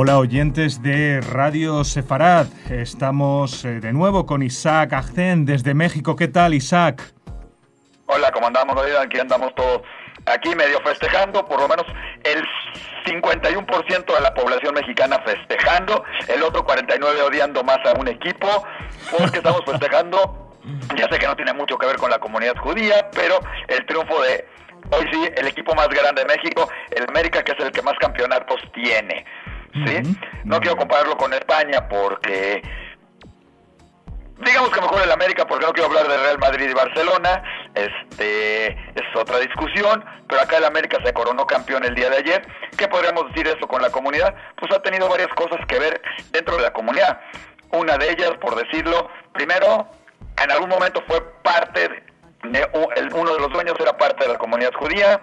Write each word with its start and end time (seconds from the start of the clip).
Hola 0.00 0.20
oyentes 0.20 0.80
de 0.80 1.20
Radio 1.20 1.82
Sefarad. 1.82 2.46
Estamos 2.70 3.64
eh, 3.64 3.80
de 3.80 3.92
nuevo 3.92 4.26
con 4.26 4.44
Isaac 4.44 4.92
Agzen 4.92 5.44
desde 5.44 5.74
México. 5.74 6.14
¿Qué 6.14 6.28
tal, 6.28 6.54
Isaac? 6.54 7.02
Hola, 8.06 8.30
¿cómo 8.30 8.46
andamos? 8.46 8.76
Aquí 9.02 9.18
andamos 9.18 9.52
todos 9.56 9.82
aquí 10.26 10.54
medio 10.54 10.80
festejando, 10.82 11.44
por 11.44 11.60
lo 11.60 11.66
menos 11.66 11.84
el 12.22 12.44
51% 13.06 14.14
de 14.14 14.20
la 14.20 14.32
población 14.34 14.74
mexicana 14.74 15.18
festejando, 15.26 16.04
el 16.28 16.44
otro 16.44 16.64
49% 16.64 17.26
odiando 17.26 17.64
más 17.64 17.78
a 17.84 17.98
un 17.98 18.06
equipo, 18.06 18.46
porque 19.10 19.38
estamos 19.38 19.62
festejando, 19.66 20.54
ya 20.96 21.08
sé 21.10 21.18
que 21.18 21.26
no 21.26 21.34
tiene 21.34 21.54
mucho 21.54 21.76
que 21.76 21.86
ver 21.86 21.96
con 21.96 22.10
la 22.10 22.20
comunidad 22.20 22.54
judía, 22.58 23.10
pero 23.12 23.40
el 23.66 23.84
triunfo 23.84 24.22
de 24.22 24.46
hoy 24.90 25.06
sí, 25.10 25.28
el 25.36 25.46
equipo 25.46 25.74
más 25.74 25.88
grande 25.88 26.22
de 26.22 26.28
México, 26.28 26.68
el 26.90 27.04
América, 27.08 27.42
que 27.42 27.52
es 27.52 27.58
el 27.58 27.72
que 27.72 27.82
más 27.82 27.94
campeonatos 27.98 28.60
tiene. 28.72 29.24
¿Sí? 29.72 30.16
No 30.44 30.60
quiero 30.60 30.76
compararlo 30.76 31.16
con 31.16 31.32
España 31.32 31.88
porque 31.88 32.62
digamos 34.44 34.70
que 34.70 34.80
mejor 34.80 35.02
el 35.02 35.10
América 35.10 35.46
porque 35.46 35.66
no 35.66 35.72
quiero 35.72 35.88
hablar 35.88 36.08
de 36.08 36.16
Real 36.16 36.38
Madrid 36.38 36.70
y 36.70 36.74
Barcelona, 36.74 37.42
este 37.74 38.66
es 38.68 39.16
otra 39.16 39.38
discusión, 39.38 40.04
pero 40.28 40.42
acá 40.42 40.58
el 40.58 40.64
América 40.64 40.98
se 41.04 41.12
coronó 41.12 41.46
campeón 41.46 41.84
el 41.84 41.94
día 41.94 42.10
de 42.10 42.18
ayer. 42.18 42.46
¿Qué 42.76 42.88
podríamos 42.88 43.28
decir 43.28 43.48
eso 43.48 43.66
con 43.66 43.82
la 43.82 43.90
comunidad? 43.90 44.34
Pues 44.56 44.72
ha 44.74 44.82
tenido 44.82 45.08
varias 45.08 45.28
cosas 45.34 45.58
que 45.66 45.78
ver 45.78 46.00
dentro 46.30 46.56
de 46.56 46.62
la 46.62 46.72
comunidad. 46.72 47.20
Una 47.72 47.98
de 47.98 48.10
ellas, 48.10 48.32
por 48.40 48.54
decirlo, 48.54 49.10
primero, 49.32 49.88
en 50.42 50.50
algún 50.50 50.68
momento 50.68 51.02
fue 51.06 51.20
parte 51.42 51.88
de, 52.44 52.70
uno 53.14 53.34
de 53.34 53.40
los 53.40 53.52
dueños 53.52 53.74
era 53.80 53.96
parte 53.96 54.24
de 54.24 54.32
la 54.32 54.38
comunidad 54.38 54.72
judía. 54.74 55.20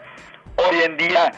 Hoy 0.57 0.83
en 0.83 0.97
día 0.97 1.31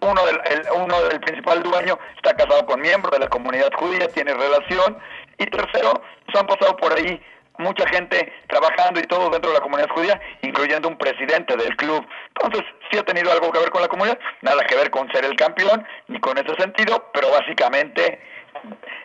uno 0.00 0.24
del, 0.26 0.40
uno 0.74 1.02
del 1.02 1.20
principal 1.20 1.62
dueño 1.62 1.98
está 2.16 2.34
casado 2.34 2.64
con 2.66 2.80
miembros 2.80 3.12
de 3.12 3.20
la 3.20 3.28
comunidad 3.28 3.70
judía, 3.74 4.08
tiene 4.08 4.34
relación. 4.34 4.98
Y 5.38 5.46
tercero, 5.46 6.02
se 6.32 6.38
han 6.38 6.46
pasado 6.46 6.76
por 6.76 6.92
ahí 6.92 7.20
mucha 7.58 7.86
gente 7.88 8.32
trabajando 8.48 9.00
y 9.00 9.04
todo 9.04 9.30
dentro 9.30 9.50
de 9.50 9.58
la 9.58 9.62
comunidad 9.62 9.88
judía, 9.90 10.20
incluyendo 10.42 10.88
un 10.88 10.96
presidente 10.96 11.56
del 11.56 11.76
club. 11.76 12.06
Entonces, 12.28 12.64
sí 12.90 12.98
ha 12.98 13.04
tenido 13.04 13.30
algo 13.30 13.52
que 13.52 13.58
ver 13.58 13.70
con 13.70 13.82
la 13.82 13.88
comunidad, 13.88 14.18
nada 14.42 14.64
que 14.64 14.76
ver 14.76 14.90
con 14.90 15.10
ser 15.12 15.24
el 15.24 15.36
campeón, 15.36 15.86
ni 16.08 16.18
con 16.20 16.36
ese 16.38 16.54
sentido, 16.56 17.10
pero 17.12 17.30
básicamente 17.30 18.20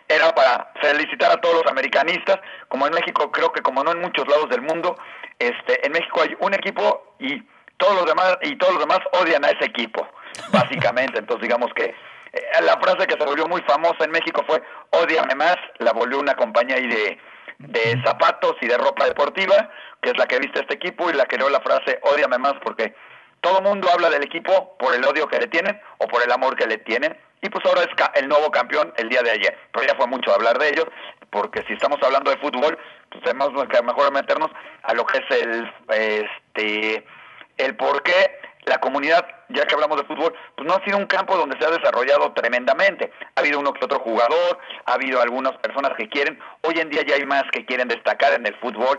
era 0.08 0.34
para 0.34 0.72
felicitar 0.80 1.30
a 1.30 1.40
todos 1.40 1.62
los 1.62 1.70
americanistas, 1.70 2.38
como 2.68 2.86
en 2.86 2.94
México, 2.94 3.30
creo 3.30 3.52
que 3.52 3.62
como 3.62 3.84
no 3.84 3.92
en 3.92 4.00
muchos 4.00 4.26
lados 4.28 4.48
del 4.50 4.62
mundo, 4.62 4.96
este, 5.38 5.86
en 5.86 5.92
México 5.92 6.22
hay 6.22 6.36
un 6.40 6.54
equipo 6.54 7.14
y 7.18 7.42
todos 7.76 7.94
los 7.94 8.06
demás 8.06 8.38
y 8.42 8.56
todos 8.56 8.74
los 8.74 8.82
demás 8.82 9.00
odian 9.12 9.44
a 9.44 9.50
ese 9.50 9.66
equipo 9.66 10.06
básicamente. 10.52 11.18
Entonces, 11.18 11.42
digamos 11.42 11.72
que 11.74 11.84
eh, 11.84 12.42
la 12.62 12.78
frase 12.78 13.06
que 13.06 13.16
se 13.18 13.24
volvió 13.24 13.46
muy 13.46 13.62
famosa 13.62 14.04
en 14.04 14.10
México 14.10 14.44
fue 14.46 14.62
odiame 14.90 15.34
más, 15.34 15.56
la 15.78 15.92
volvió 15.92 16.18
una 16.18 16.34
compañía 16.34 16.76
ahí 16.76 16.86
de, 16.86 17.18
de 17.58 18.02
zapatos 18.04 18.56
y 18.60 18.66
de 18.66 18.76
ropa 18.76 19.06
deportiva, 19.06 19.70
que 20.02 20.10
es 20.10 20.18
la 20.18 20.26
que 20.26 20.38
viste 20.38 20.60
este 20.60 20.74
equipo 20.74 21.10
y 21.10 21.14
la 21.14 21.26
creó 21.26 21.48
la 21.48 21.60
frase 21.60 21.98
odiame 22.02 22.38
más 22.38 22.54
porque 22.62 22.94
todo 23.40 23.62
mundo 23.62 23.88
habla 23.92 24.10
del 24.10 24.24
equipo 24.24 24.76
por 24.78 24.94
el 24.94 25.04
odio 25.04 25.28
que 25.28 25.38
le 25.38 25.46
tienen 25.46 25.80
o 25.98 26.08
por 26.08 26.22
el 26.22 26.32
amor 26.32 26.56
que 26.56 26.66
le 26.66 26.78
tienen. 26.78 27.16
Y 27.42 27.48
pues 27.48 27.64
ahora 27.66 27.82
es 27.82 27.88
el 28.20 28.28
nuevo 28.28 28.50
campeón 28.50 28.92
el 28.96 29.08
día 29.08 29.22
de 29.22 29.30
ayer. 29.30 29.56
Pero 29.72 29.86
ya 29.86 29.94
fue 29.94 30.06
mucho 30.06 30.32
hablar 30.32 30.58
de 30.58 30.68
ellos, 30.70 30.86
porque 31.30 31.62
si 31.68 31.74
estamos 31.74 31.98
hablando 32.02 32.30
de 32.30 32.38
fútbol, 32.38 32.76
pues 33.10 33.22
tenemos 33.22 33.50
que 33.68 33.82
mejor 33.82 34.12
meternos 34.12 34.50
a 34.82 34.94
lo 34.94 35.06
que 35.06 35.18
es 35.18 35.42
el, 35.42 35.72
este, 35.90 37.06
el 37.58 37.76
por 37.76 38.02
qué 38.02 38.40
la 38.66 38.78
comunidad, 38.78 39.24
ya 39.48 39.64
que 39.64 39.74
hablamos 39.74 39.96
de 39.96 40.04
fútbol, 40.04 40.34
pues 40.56 40.68
no 40.68 40.74
ha 40.74 40.84
sido 40.84 40.98
un 40.98 41.06
campo 41.06 41.36
donde 41.36 41.56
se 41.58 41.64
ha 41.64 41.70
desarrollado 41.70 42.32
tremendamente. 42.32 43.12
Ha 43.36 43.40
habido 43.40 43.60
uno 43.60 43.72
que 43.72 43.84
otro 43.84 44.00
jugador, 44.00 44.58
ha 44.84 44.94
habido 44.94 45.20
algunas 45.22 45.56
personas 45.58 45.92
que 45.96 46.08
quieren, 46.08 46.38
hoy 46.62 46.78
en 46.78 46.90
día 46.90 47.02
ya 47.06 47.14
hay 47.14 47.24
más 47.24 47.44
que 47.52 47.64
quieren 47.64 47.86
destacar 47.86 48.34
en 48.34 48.44
el 48.44 48.56
fútbol, 48.56 48.98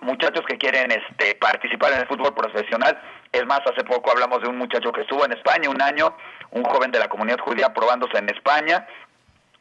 muchachos 0.00 0.44
que 0.46 0.58
quieren 0.58 0.90
este, 0.90 1.36
participar 1.36 1.92
en 1.92 2.00
el 2.00 2.08
fútbol 2.08 2.34
profesional. 2.34 3.00
Es 3.32 3.46
más, 3.46 3.60
hace 3.60 3.84
poco 3.84 4.10
hablamos 4.10 4.42
de 4.42 4.48
un 4.48 4.58
muchacho 4.58 4.90
que 4.90 5.02
estuvo 5.02 5.24
en 5.24 5.32
España 5.32 5.70
un 5.70 5.80
año, 5.80 6.16
un 6.50 6.64
joven 6.64 6.90
de 6.90 6.98
la 6.98 7.08
comunidad 7.08 7.38
judía 7.38 7.72
probándose 7.72 8.18
en 8.18 8.28
España, 8.30 8.86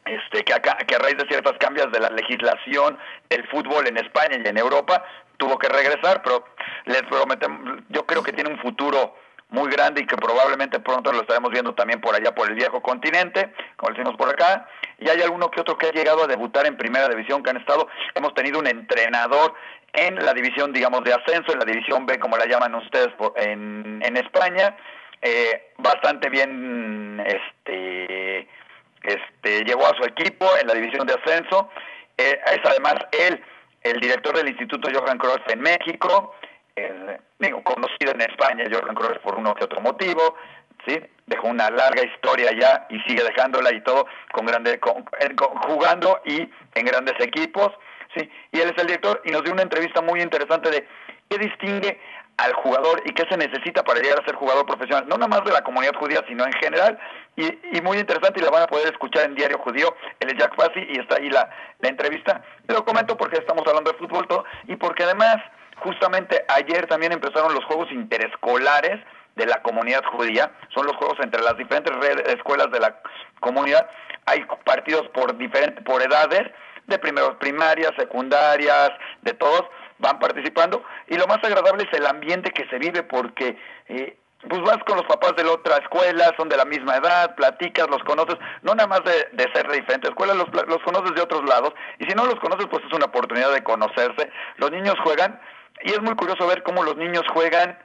este, 0.05 0.43
que, 0.43 0.53
acá, 0.53 0.77
que 0.77 0.95
a 0.95 0.99
raíz 0.99 1.17
de 1.17 1.27
ciertos 1.27 1.53
cambios 1.59 1.91
de 1.91 1.99
la 1.99 2.09
legislación 2.09 2.97
del 3.29 3.47
fútbol 3.49 3.87
en 3.87 3.97
España 3.97 4.37
y 4.43 4.47
en 4.47 4.57
Europa 4.57 5.03
tuvo 5.37 5.59
que 5.59 5.67
regresar, 5.67 6.21
pero 6.23 6.45
les 6.85 7.03
prometemos, 7.03 7.83
yo 7.89 8.05
creo 8.05 8.23
que 8.23 8.33
tiene 8.33 8.49
un 8.49 8.59
futuro 8.59 9.15
muy 9.49 9.69
grande 9.71 10.01
y 10.01 10.05
que 10.05 10.17
probablemente 10.37 10.79
pronto 10.79 11.11
lo 11.11 11.21
estaremos 11.21 11.49
viendo 11.49 11.73
también 11.73 11.99
por 11.99 12.13
allá 12.13 12.35
por 12.35 12.47
el 12.47 12.53
viejo 12.53 12.79
continente, 12.79 13.51
como 13.75 13.91
decimos 13.91 14.15
por 14.15 14.29
acá, 14.29 14.67
y 14.99 15.09
hay 15.09 15.19
alguno 15.21 15.49
que 15.49 15.61
otro 15.61 15.77
que 15.79 15.87
ha 15.87 15.91
llegado 15.91 16.23
a 16.23 16.27
debutar 16.27 16.67
en 16.67 16.77
primera 16.77 17.07
división, 17.09 17.41
que 17.41 17.49
han 17.49 17.57
estado, 17.57 17.87
hemos 18.13 18.35
tenido 18.35 18.59
un 18.59 18.67
entrenador 18.67 19.55
en 19.93 20.23
la 20.23 20.33
división, 20.33 20.71
digamos, 20.73 21.03
de 21.03 21.13
ascenso, 21.13 21.53
en 21.53 21.59
la 21.59 21.65
división 21.65 22.05
B, 22.05 22.19
como 22.19 22.37
la 22.37 22.45
llaman 22.45 22.75
ustedes 22.75 23.09
en, 23.35 23.99
en 24.05 24.17
España, 24.17 24.77
eh, 25.23 25.71
bastante 25.79 26.29
bien, 26.29 27.19
este, 27.25 28.47
este, 29.01 29.63
llevó 29.65 29.87
a 29.87 29.95
su 29.97 30.03
equipo 30.03 30.45
en 30.61 30.67
la 30.67 30.75
división 30.75 31.07
de 31.07 31.15
ascenso, 31.15 31.71
eh, 32.15 32.39
es 32.45 32.59
además 32.63 32.93
él 33.11 33.43
el 33.81 33.99
director 33.99 34.37
del 34.37 34.49
Instituto 34.49 34.87
Johan 34.93 35.17
Cruyff 35.17 35.49
en 35.49 35.61
México, 35.61 36.35
digo, 37.39 37.63
conocido 37.63 38.11
en 38.11 38.21
España 38.21 38.65
Johan 38.71 38.95
Cruyff 38.95 39.19
por 39.19 39.35
uno 39.35 39.55
que 39.55 39.65
otro 39.65 39.81
motivo, 39.81 40.35
¿sí? 40.85 40.99
Dejó 41.25 41.47
una 41.47 41.69
larga 41.69 42.03
historia 42.03 42.51
ya 42.51 42.87
y 42.89 42.99
sigue 43.01 43.23
dejándola 43.23 43.73
y 43.73 43.81
todo 43.81 44.05
con 44.31 44.45
grande, 44.45 44.79
jugando 45.67 46.21
y 46.25 46.49
en 46.75 46.85
grandes 46.85 47.15
equipos, 47.19 47.71
¿sí? 48.15 48.29
Y 48.51 48.59
él 48.59 48.69
es 48.69 48.81
el 48.81 48.87
director 48.87 49.21
y 49.25 49.31
nos 49.31 49.43
dio 49.43 49.53
una 49.53 49.63
entrevista 49.63 50.01
muy 50.01 50.21
interesante 50.21 50.69
de 50.69 50.87
qué 51.29 51.37
distingue 51.37 51.99
al 52.37 52.53
jugador 52.53 53.01
y 53.05 53.13
qué 53.13 53.25
se 53.29 53.35
necesita 53.35 53.83
para 53.83 53.99
llegar 53.99 54.21
a 54.21 54.25
ser 54.25 54.35
jugador 54.35 54.65
profesional, 54.65 55.07
no 55.07 55.17
nada 55.17 55.27
más 55.27 55.43
de 55.43 55.51
la 55.51 55.63
comunidad 55.63 55.95
judía, 55.95 56.23
sino 56.27 56.45
en 56.45 56.53
general, 56.53 56.99
y, 57.35 57.81
muy 57.81 57.97
interesante 57.97 58.39
y 58.39 58.43
la 58.43 58.51
van 58.51 58.63
a 58.63 58.67
poder 58.67 58.87
escuchar 58.91 59.25
en 59.25 59.35
Diario 59.35 59.57
Judío, 59.59 59.95
es 60.19 60.37
Jack 60.37 60.55
Fassi 60.55 60.85
y 60.87 60.99
está 60.99 61.17
ahí 61.17 61.29
la, 61.29 61.49
la 61.79 61.89
entrevista. 61.89 62.41
Lo 62.67 62.85
comento 62.85 63.17
porque 63.17 63.37
estamos 63.37 63.63
hablando 63.67 63.91
de 63.91 63.97
fútbol 63.97 64.27
todo, 64.27 64.45
y 64.67 64.75
porque 64.75 65.03
además, 65.03 65.37
justamente 65.79 66.43
ayer 66.49 66.87
también 66.87 67.11
empezaron 67.11 67.53
los 67.53 67.65
juegos 67.65 67.91
interescolares 67.91 68.99
de 69.35 69.45
la 69.45 69.61
comunidad 69.61 70.03
judía, 70.05 70.51
son 70.73 70.87
los 70.87 70.95
juegos 70.95 71.17
entre 71.21 71.41
las 71.41 71.55
diferentes 71.57 71.93
escuelas 72.27 72.71
de 72.71 72.79
la 72.79 72.99
comunidad, 73.39 73.87
hay 74.25 74.43
partidos 74.65 75.07
por 75.09 75.37
diferentes, 75.37 75.83
por 75.83 76.01
edades, 76.01 76.51
de 76.87 76.99
primeros 76.99 77.35
primarias, 77.35 77.91
secundarias, 77.97 78.91
de 79.21 79.33
todos, 79.33 79.63
van 79.99 80.19
participando. 80.19 80.83
Y 81.07 81.17
lo 81.17 81.27
más 81.27 81.43
agradable 81.43 81.83
es 81.83 81.97
el 81.97 82.05
ambiente 82.05 82.51
que 82.51 82.67
se 82.69 82.77
vive 82.77 83.03
porque 83.03 83.57
eh, 83.87 84.17
pues 84.49 84.61
vas 84.61 84.77
con 84.85 84.97
los 84.97 85.05
papás 85.05 85.35
de 85.35 85.43
la 85.43 85.51
otra 85.51 85.77
escuela, 85.77 86.33
son 86.37 86.47
de 86.49 86.57
la 86.57 86.65
misma 86.65 86.97
edad, 86.97 87.35
platicas, 87.35 87.89
los 87.89 88.03
conoces, 88.03 88.37
no 88.61 88.73
nada 88.75 88.87
más 88.87 89.03
de, 89.03 89.27
de 89.33 89.51
ser 89.53 89.67
de 89.67 89.77
diferentes 89.77 90.09
escuelas, 90.09 90.37
los, 90.37 90.47
los 90.67 90.81
conoces 90.83 91.13
de 91.15 91.21
otros 91.21 91.43
lados. 91.47 91.73
Y 91.99 92.05
si 92.05 92.15
no 92.15 92.25
los 92.25 92.39
conoces 92.39 92.67
pues 92.67 92.83
es 92.85 92.93
una 92.93 93.05
oportunidad 93.05 93.51
de 93.51 93.63
conocerse. 93.63 94.29
Los 94.57 94.71
niños 94.71 94.95
juegan 95.03 95.39
y 95.83 95.91
es 95.91 96.01
muy 96.01 96.15
curioso 96.15 96.47
ver 96.47 96.63
cómo 96.63 96.83
los 96.83 96.97
niños 96.97 97.23
juegan 97.33 97.77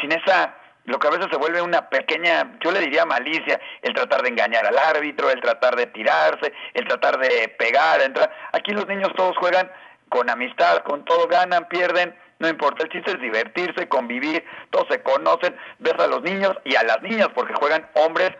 sin 0.00 0.12
esa 0.12 0.56
lo 0.84 0.98
que 0.98 1.08
a 1.08 1.10
veces 1.10 1.26
se 1.30 1.36
vuelve 1.36 1.60
una 1.62 1.88
pequeña, 1.88 2.58
yo 2.64 2.72
le 2.72 2.80
diría 2.80 3.04
malicia, 3.04 3.60
el 3.82 3.94
tratar 3.94 4.22
de 4.22 4.30
engañar 4.30 4.66
al 4.66 4.78
árbitro, 4.78 5.30
el 5.30 5.40
tratar 5.40 5.76
de 5.76 5.86
tirarse, 5.86 6.52
el 6.74 6.88
tratar 6.88 7.18
de 7.18 7.48
pegar, 7.58 8.00
entrar. 8.00 8.32
Aquí 8.52 8.72
los 8.72 8.86
niños 8.88 9.10
todos 9.14 9.36
juegan 9.36 9.70
con 10.08 10.28
amistad, 10.30 10.82
con 10.82 11.04
todo, 11.04 11.28
ganan, 11.28 11.68
pierden, 11.68 12.16
no 12.40 12.48
importa, 12.48 12.82
el 12.82 12.88
chiste 12.88 13.12
es 13.12 13.20
divertirse, 13.20 13.88
convivir, 13.88 14.44
todos 14.70 14.88
se 14.90 15.02
conocen, 15.02 15.54
ves 15.78 15.94
a 15.98 16.06
los 16.06 16.22
niños 16.22 16.56
y 16.64 16.74
a 16.74 16.82
las 16.82 17.02
niñas, 17.02 17.28
porque 17.34 17.54
juegan 17.54 17.86
hombres 17.94 18.30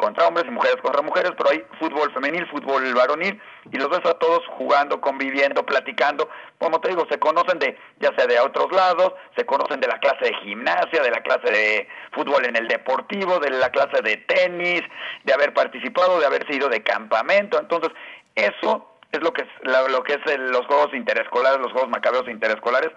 contra 0.00 0.26
hombres 0.26 0.46
y 0.48 0.50
mujeres 0.50 0.78
contra 0.80 1.02
mujeres, 1.02 1.32
pero 1.36 1.50
hay 1.50 1.62
fútbol 1.78 2.10
femenil, 2.12 2.46
fútbol 2.48 2.94
varonil, 2.94 3.38
y 3.70 3.76
los 3.76 3.90
ves 3.90 4.00
a 4.06 4.14
todos 4.14 4.40
jugando, 4.56 5.00
conviviendo, 5.00 5.64
platicando, 5.64 6.28
como 6.58 6.80
te 6.80 6.88
digo, 6.88 7.06
se 7.10 7.18
conocen 7.18 7.58
de, 7.58 7.78
ya 8.00 8.10
sea 8.16 8.26
de 8.26 8.40
otros 8.40 8.72
lados, 8.72 9.12
se 9.36 9.44
conocen 9.44 9.78
de 9.80 9.88
la 9.88 9.98
clase 9.98 10.24
de 10.24 10.34
gimnasia, 10.42 11.02
de 11.02 11.10
la 11.10 11.22
clase 11.22 11.52
de 11.52 11.88
fútbol 12.12 12.46
en 12.46 12.56
el 12.56 12.66
deportivo, 12.66 13.38
de 13.40 13.50
la 13.50 13.68
clase 13.68 14.00
de 14.02 14.16
tenis, 14.16 14.82
de 15.24 15.34
haber 15.34 15.52
participado, 15.52 16.18
de 16.18 16.26
haber 16.26 16.46
sido 16.50 16.70
de 16.70 16.82
campamento, 16.82 17.60
entonces 17.60 17.90
eso 18.34 18.86
es 19.12 19.20
lo 19.20 19.32
que 19.32 19.42
es, 19.42 19.48
lo 19.90 20.02
que 20.02 20.14
es 20.14 20.38
los 20.38 20.66
juegos 20.66 20.94
interescolares, 20.94 21.60
los 21.60 21.72
juegos 21.72 21.90
macabeos 21.90 22.26
interescolares, 22.26 22.90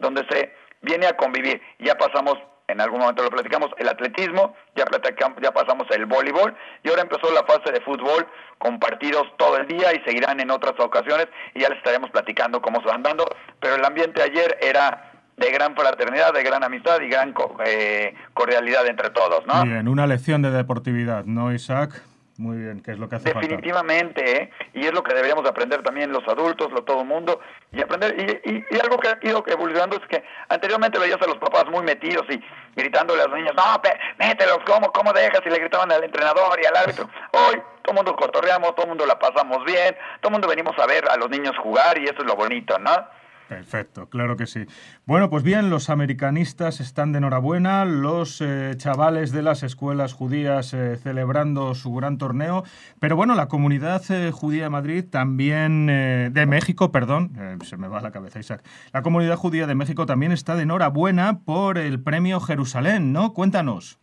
donde 0.00 0.26
se 0.28 0.52
viene 0.80 1.06
a 1.06 1.16
convivir. 1.16 1.60
Ya 1.78 1.96
pasamos, 1.96 2.38
en 2.68 2.80
algún 2.82 3.00
momento 3.00 3.22
lo 3.22 3.30
platicamos, 3.30 3.70
el 3.78 3.88
atletismo, 3.88 4.54
ya, 4.76 4.84
platicamos, 4.84 5.38
ya 5.42 5.50
pasamos 5.52 5.86
el 5.90 6.04
voleibol 6.04 6.54
y 6.84 6.90
ahora 6.90 7.02
empezó 7.02 7.32
la 7.32 7.42
fase 7.44 7.72
de 7.72 7.80
fútbol 7.80 8.26
con 8.58 8.78
partidos 8.78 9.26
todo 9.38 9.56
el 9.56 9.66
día 9.66 9.94
y 9.94 10.00
seguirán 10.04 10.38
en 10.38 10.50
otras 10.50 10.74
ocasiones 10.78 11.28
y 11.54 11.60
ya 11.60 11.70
les 11.70 11.78
estaremos 11.78 12.10
platicando 12.10 12.60
cómo 12.60 12.80
se 12.80 12.86
van 12.86 13.02
dando, 13.02 13.26
pero 13.58 13.76
el 13.76 13.84
ambiente 13.84 14.22
ayer 14.22 14.58
era 14.60 15.12
de 15.38 15.50
gran 15.50 15.74
fraternidad, 15.74 16.34
de 16.34 16.42
gran 16.42 16.62
amistad 16.62 17.00
y 17.00 17.08
gran 17.08 17.34
eh, 17.64 18.14
cordialidad 18.34 18.86
entre 18.86 19.10
todos, 19.10 19.46
¿no? 19.46 19.62
Bien, 19.64 19.88
una 19.88 20.06
lección 20.06 20.42
de 20.42 20.50
deportividad, 20.50 21.24
¿no, 21.24 21.52
Isaac? 21.52 22.02
Muy 22.38 22.56
bien, 22.56 22.80
que 22.82 22.92
es 22.92 22.98
lo 23.00 23.08
que 23.08 23.16
hace 23.16 23.34
Definitivamente, 23.34 24.42
¿eh? 24.42 24.50
y 24.72 24.86
es 24.86 24.92
lo 24.92 25.02
que 25.02 25.12
deberíamos 25.12 25.44
aprender 25.44 25.82
también 25.82 26.12
los 26.12 26.22
adultos, 26.28 26.70
lo, 26.70 26.84
todo 26.84 27.00
el 27.00 27.06
mundo, 27.08 27.40
y 27.72 27.82
aprender, 27.82 28.14
y, 28.44 28.64
y, 28.72 28.80
algo 28.80 28.96
que 28.98 29.08
ha 29.08 29.18
ido 29.22 29.42
evolucionando 29.44 29.96
es 29.96 30.06
que 30.06 30.22
anteriormente 30.48 31.00
veías 31.00 31.20
a 31.20 31.26
los 31.26 31.38
papás 31.38 31.66
muy 31.68 31.82
metidos 31.82 32.24
y 32.30 32.40
gritándole 32.76 33.22
a 33.22 33.26
los 33.26 33.36
niños, 33.36 33.54
no, 33.56 33.82
mételos, 34.20 34.60
¿cómo, 34.64 34.92
cómo 34.92 35.12
dejas? 35.12 35.40
Y 35.44 35.50
le 35.50 35.58
gritaban 35.58 35.90
al 35.90 36.04
entrenador 36.04 36.60
y 36.62 36.66
al 36.66 36.76
árbitro. 36.76 37.10
Hoy 37.32 37.60
todo 37.82 37.90
el 37.90 37.94
mundo 37.96 38.14
cotorreamos, 38.14 38.72
todo 38.76 38.84
el 38.84 38.90
mundo 38.90 39.04
la 39.04 39.18
pasamos 39.18 39.64
bien, 39.64 39.96
todo 40.20 40.28
el 40.28 40.32
mundo 40.34 40.46
venimos 40.46 40.78
a 40.78 40.86
ver 40.86 41.08
a 41.10 41.16
los 41.16 41.28
niños 41.30 41.58
jugar 41.58 41.98
y 41.98 42.04
eso 42.04 42.18
es 42.18 42.24
lo 42.24 42.36
bonito, 42.36 42.78
¿no? 42.78 43.17
Perfecto, 43.48 44.10
claro 44.10 44.36
que 44.36 44.46
sí. 44.46 44.66
Bueno, 45.06 45.30
pues 45.30 45.42
bien, 45.42 45.70
los 45.70 45.88
americanistas 45.88 46.80
están 46.80 47.12
de 47.12 47.18
enhorabuena, 47.18 47.86
los 47.86 48.42
eh, 48.42 48.74
chavales 48.76 49.32
de 49.32 49.40
las 49.40 49.62
escuelas 49.62 50.12
judías 50.12 50.74
eh, 50.74 50.96
celebrando 50.96 51.74
su 51.74 51.94
gran 51.94 52.18
torneo, 52.18 52.64
pero 53.00 53.16
bueno, 53.16 53.34
la 53.34 53.48
comunidad 53.48 54.02
eh, 54.10 54.32
judía 54.32 54.64
de 54.64 54.68
Madrid 54.68 55.04
también, 55.10 55.86
de 55.86 56.46
México, 56.46 56.92
perdón, 56.92 57.58
se 57.64 57.78
me 57.78 57.88
va 57.88 58.02
la 58.02 58.10
cabeza 58.10 58.38
Isaac, 58.38 58.62
la 58.92 59.00
comunidad 59.00 59.36
judía 59.36 59.66
de 59.66 59.74
México 59.74 60.04
también 60.04 60.32
está 60.32 60.54
de 60.54 60.64
enhorabuena 60.64 61.38
por 61.46 61.78
el 61.78 62.02
premio 62.02 62.40
Jerusalén, 62.40 63.14
¿no? 63.14 63.32
Cuéntanos. 63.32 63.98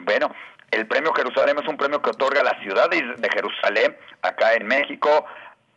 Bueno, 0.00 0.32
el 0.72 0.86
premio 0.88 1.12
Jerusalén 1.12 1.58
es 1.62 1.68
un 1.68 1.76
premio 1.76 2.02
que 2.02 2.10
otorga 2.10 2.42
la 2.42 2.58
ciudad 2.60 2.90
de 2.90 3.28
Jerusalén, 3.32 3.96
acá 4.22 4.54
en 4.54 4.66
México, 4.66 5.24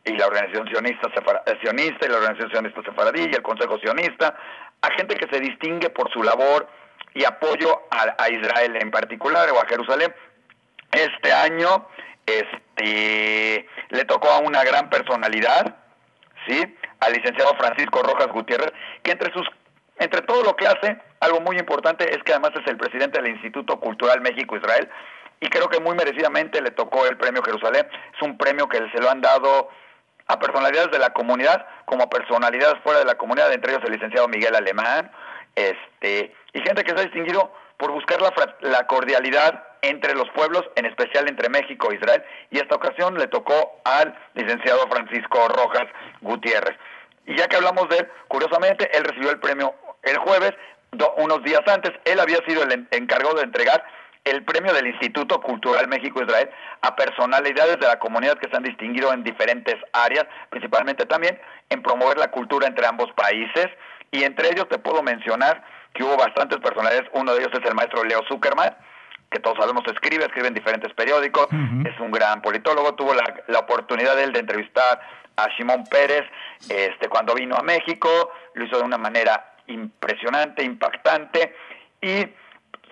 y 0.03 0.17
la 0.17 0.27
organización 0.27 0.67
sionista, 0.67 1.09
eh, 1.45 1.57
sionista 1.61 2.05
y 2.05 2.09
la 2.09 2.17
organización 2.17 2.51
sionista 2.51 2.81
sefaradí 2.83 3.21
y 3.31 3.35
el 3.35 3.41
consejo 3.41 3.77
sionista, 3.79 4.35
a 4.81 4.91
gente 4.97 5.15
que 5.15 5.27
se 5.27 5.39
distingue 5.39 5.89
por 5.89 6.11
su 6.11 6.23
labor 6.23 6.67
y 7.13 7.23
apoyo 7.23 7.81
a, 7.91 8.29
Israel 8.29 8.77
en 8.79 8.89
particular 8.89 9.49
o 9.51 9.59
a 9.59 9.67
Jerusalén. 9.67 10.13
Este 10.91 11.31
año 11.31 11.87
este, 12.25 13.67
le 13.89 14.05
tocó 14.05 14.29
a 14.29 14.39
una 14.39 14.63
gran 14.63 14.89
personalidad, 14.89 15.75
¿sí? 16.47 16.77
al 16.99 17.13
licenciado 17.13 17.55
Francisco 17.55 18.01
Rojas 18.01 18.27
Gutiérrez, 18.27 18.71
que 19.03 19.11
entre 19.11 19.31
sus 19.33 19.47
entre 19.97 20.21
todo 20.21 20.43
lo 20.43 20.55
que 20.55 20.65
hace, 20.65 20.97
algo 21.19 21.41
muy 21.41 21.59
importante 21.59 22.09
es 22.09 22.23
que 22.23 22.31
además 22.31 22.53
es 22.59 22.65
el 22.65 22.77
presidente 22.77 23.21
del 23.21 23.33
Instituto 23.33 23.79
Cultural 23.79 24.19
México-Israel 24.21 24.89
y 25.39 25.47
creo 25.47 25.69
que 25.69 25.79
muy 25.79 25.95
merecidamente 25.95 26.59
le 26.59 26.71
tocó 26.71 27.05
el 27.05 27.17
premio 27.17 27.43
Jerusalén. 27.43 27.87
Es 28.15 28.21
un 28.23 28.35
premio 28.35 28.67
que 28.67 28.79
se 28.91 28.99
lo 28.99 29.11
han 29.11 29.21
dado 29.21 29.69
a 30.27 30.39
personalidades 30.39 30.91
de 30.91 30.99
la 30.99 31.11
comunidad 31.11 31.65
como 31.85 32.03
a 32.03 32.09
personalidades 32.09 32.81
fuera 32.83 32.99
de 32.99 33.05
la 33.05 33.15
comunidad, 33.15 33.51
entre 33.51 33.73
ellos 33.73 33.83
el 33.85 33.93
licenciado 33.93 34.27
Miguel 34.27 34.55
Alemán, 34.55 35.11
este, 35.55 36.33
y 36.53 36.61
gente 36.61 36.83
que 36.83 36.91
se 36.91 36.99
ha 36.99 37.03
distinguido 37.03 37.51
por 37.77 37.91
buscar 37.91 38.21
la, 38.21 38.33
la 38.61 38.87
cordialidad 38.87 39.63
entre 39.81 40.13
los 40.13 40.29
pueblos, 40.29 40.63
en 40.75 40.85
especial 40.85 41.27
entre 41.27 41.49
México 41.49 41.91
e 41.91 41.95
Israel, 41.95 42.23
y 42.51 42.59
esta 42.59 42.75
ocasión 42.75 43.17
le 43.17 43.27
tocó 43.27 43.81
al 43.83 44.15
licenciado 44.35 44.87
Francisco 44.89 45.47
Rojas 45.47 45.87
Gutiérrez. 46.21 46.77
Y 47.25 47.35
ya 47.35 47.47
que 47.47 47.55
hablamos 47.55 47.89
de 47.89 47.97
él, 47.97 48.07
curiosamente, 48.27 48.89
él 48.95 49.03
recibió 49.03 49.31
el 49.31 49.39
premio 49.39 49.73
el 50.03 50.17
jueves, 50.17 50.53
unos 51.17 51.43
días 51.43 51.61
antes, 51.67 51.91
él 52.05 52.19
había 52.19 52.37
sido 52.45 52.63
el 52.63 52.87
encargado 52.91 53.35
de 53.35 53.43
entregar 53.43 53.83
el 54.23 54.43
premio 54.43 54.73
del 54.73 54.87
Instituto 54.87 55.41
Cultural 55.41 55.87
México-Israel 55.87 56.49
a 56.81 56.95
personalidades 56.95 57.79
de 57.79 57.87
la 57.87 57.99
comunidad 57.99 58.37
que 58.37 58.49
se 58.49 58.55
han 58.55 58.63
distinguido 58.63 59.11
en 59.13 59.23
diferentes 59.23 59.75
áreas, 59.93 60.25
principalmente 60.49 61.05
también 61.05 61.39
en 61.69 61.81
promover 61.81 62.17
la 62.17 62.29
cultura 62.29 62.67
entre 62.67 62.85
ambos 62.85 63.11
países. 63.13 63.67
Y 64.11 64.23
entre 64.23 64.49
ellos 64.49 64.67
te 64.69 64.77
puedo 64.77 65.01
mencionar 65.01 65.63
que 65.93 66.03
hubo 66.03 66.17
bastantes 66.17 66.59
personalidades. 66.59 67.09
Uno 67.13 67.33
de 67.33 67.43
ellos 67.43 67.53
es 67.53 67.67
el 67.67 67.75
maestro 67.75 68.03
Leo 68.03 68.21
Zuckerman, 68.27 68.75
que 69.31 69.39
todos 69.39 69.57
sabemos 69.57 69.83
escribe, 69.87 70.25
escribe 70.25 70.49
en 70.49 70.53
diferentes 70.53 70.93
periódicos, 70.93 71.47
es 71.85 71.99
un 71.99 72.11
gran 72.11 72.41
politólogo. 72.41 72.95
Tuvo 72.95 73.13
la, 73.13 73.23
la 73.47 73.59
oportunidad 73.59 74.15
de 74.17 74.25
él 74.25 74.33
de 74.33 74.39
entrevistar 74.39 74.99
a 75.37 75.47
Simón 75.55 75.85
Pérez 75.85 76.23
este, 76.69 77.07
cuando 77.07 77.33
vino 77.33 77.55
a 77.55 77.63
México, 77.63 78.09
lo 78.53 78.65
hizo 78.65 78.77
de 78.77 78.83
una 78.83 78.97
manera 78.97 79.53
impresionante, 79.67 80.63
impactante 80.63 81.55
y 82.01 82.27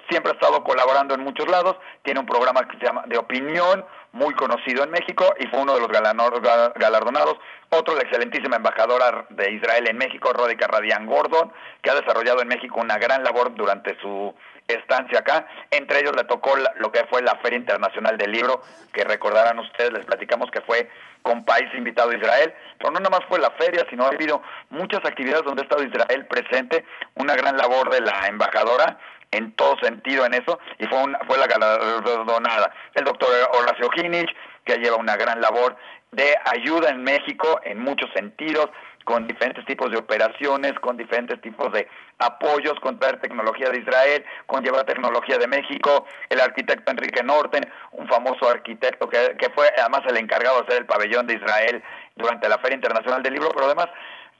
siempre 0.09 0.31
ha 0.31 0.35
estado 0.35 0.63
colaborando 0.63 1.13
en 1.13 1.21
muchos 1.21 1.47
lados, 1.47 1.75
tiene 2.03 2.19
un 2.19 2.25
programa 2.25 2.67
que 2.67 2.77
se 2.77 2.85
llama 2.85 3.03
de 3.07 3.17
opinión, 3.17 3.85
muy 4.11 4.33
conocido 4.33 4.83
en 4.83 4.91
México 4.91 5.25
y 5.39 5.47
fue 5.47 5.61
uno 5.61 5.75
de 5.75 5.81
los 5.81 5.89
galardonados. 5.89 7.37
Otro, 7.69 7.95
la 7.95 8.01
excelentísima 8.01 8.55
embajadora 8.55 9.25
de 9.29 9.51
Israel 9.51 9.87
en 9.87 9.97
México, 9.97 10.33
Rodica 10.33 10.67
Radian 10.67 11.05
Gordon, 11.05 11.51
que 11.81 11.91
ha 11.91 11.95
desarrollado 11.95 12.41
en 12.41 12.47
México 12.47 12.79
una 12.79 12.97
gran 12.97 13.23
labor 13.23 13.53
durante 13.53 13.99
su 14.01 14.33
estancia 14.67 15.19
acá. 15.19 15.47
Entre 15.69 15.99
ellos 15.99 16.15
le 16.15 16.23
tocó 16.23 16.53
lo 16.77 16.91
que 16.91 17.05
fue 17.05 17.21
la 17.21 17.35
Feria 17.37 17.57
Internacional 17.57 18.17
del 18.17 18.31
Libro, 18.31 18.61
que 18.91 19.03
recordarán 19.03 19.59
ustedes, 19.59 19.93
les 19.93 20.05
platicamos 20.05 20.49
que 20.51 20.61
fue 20.61 20.89
con 21.21 21.45
país 21.45 21.69
invitado 21.75 22.09
a 22.09 22.15
Israel. 22.15 22.53
Pero 22.79 22.91
no 22.91 22.99
nada 22.99 23.11
más 23.11 23.27
fue 23.27 23.39
la 23.39 23.51
feria, 23.51 23.85
sino 23.89 24.05
ha 24.05 24.09
habido 24.09 24.41
muchas 24.69 25.05
actividades 25.05 25.43
donde 25.43 25.61
ha 25.61 25.65
estado 25.65 25.83
Israel 25.83 26.25
presente, 26.25 26.85
una 27.15 27.35
gran 27.35 27.57
labor 27.57 27.91
de 27.91 28.01
la 28.01 28.27
embajadora 28.27 28.97
en 29.31 29.51
todo 29.53 29.77
sentido 29.81 30.25
en 30.25 30.33
eso 30.33 30.59
y 30.79 30.85
fue, 30.85 30.99
fue 31.27 31.37
la 31.37 31.47
galardonada. 31.47 32.73
El 32.93 33.03
doctor 33.03 33.29
Horacio 33.53 33.89
Ginich, 33.91 34.35
que 34.65 34.77
lleva 34.77 34.97
una 34.97 35.15
gran 35.15 35.39
labor 35.41 35.75
de 36.11 36.35
ayuda 36.45 36.89
en 36.89 37.03
México 37.03 37.59
en 37.63 37.79
muchos 37.79 38.09
sentidos, 38.13 38.69
con 39.05 39.25
diferentes 39.25 39.65
tipos 39.65 39.89
de 39.89 39.97
operaciones, 39.97 40.73
con 40.81 40.95
diferentes 40.95 41.41
tipos 41.41 41.71
de 41.71 41.87
apoyos, 42.19 42.79
con 42.79 42.99
traer 42.99 43.19
tecnología 43.19 43.69
de 43.69 43.79
Israel, 43.79 44.23
con 44.45 44.63
llevar 44.63 44.85
tecnología 44.85 45.39
de 45.39 45.47
México, 45.47 46.05
el 46.29 46.39
arquitecto 46.39 46.91
Enrique 46.91 47.23
Norten, 47.23 47.67
un 47.93 48.07
famoso 48.07 48.47
arquitecto 48.47 49.09
que, 49.09 49.35
que 49.39 49.49
fue 49.49 49.67
además 49.79 50.01
el 50.07 50.17
encargado 50.17 50.57
de 50.57 50.67
hacer 50.67 50.77
el 50.81 50.85
pabellón 50.85 51.25
de 51.25 51.35
Israel 51.35 51.83
durante 52.17 52.47
la 52.49 52.59
Feria 52.59 52.75
Internacional 52.75 53.23
del 53.23 53.33
Libro, 53.33 53.49
pero 53.51 53.65
además 53.65 53.87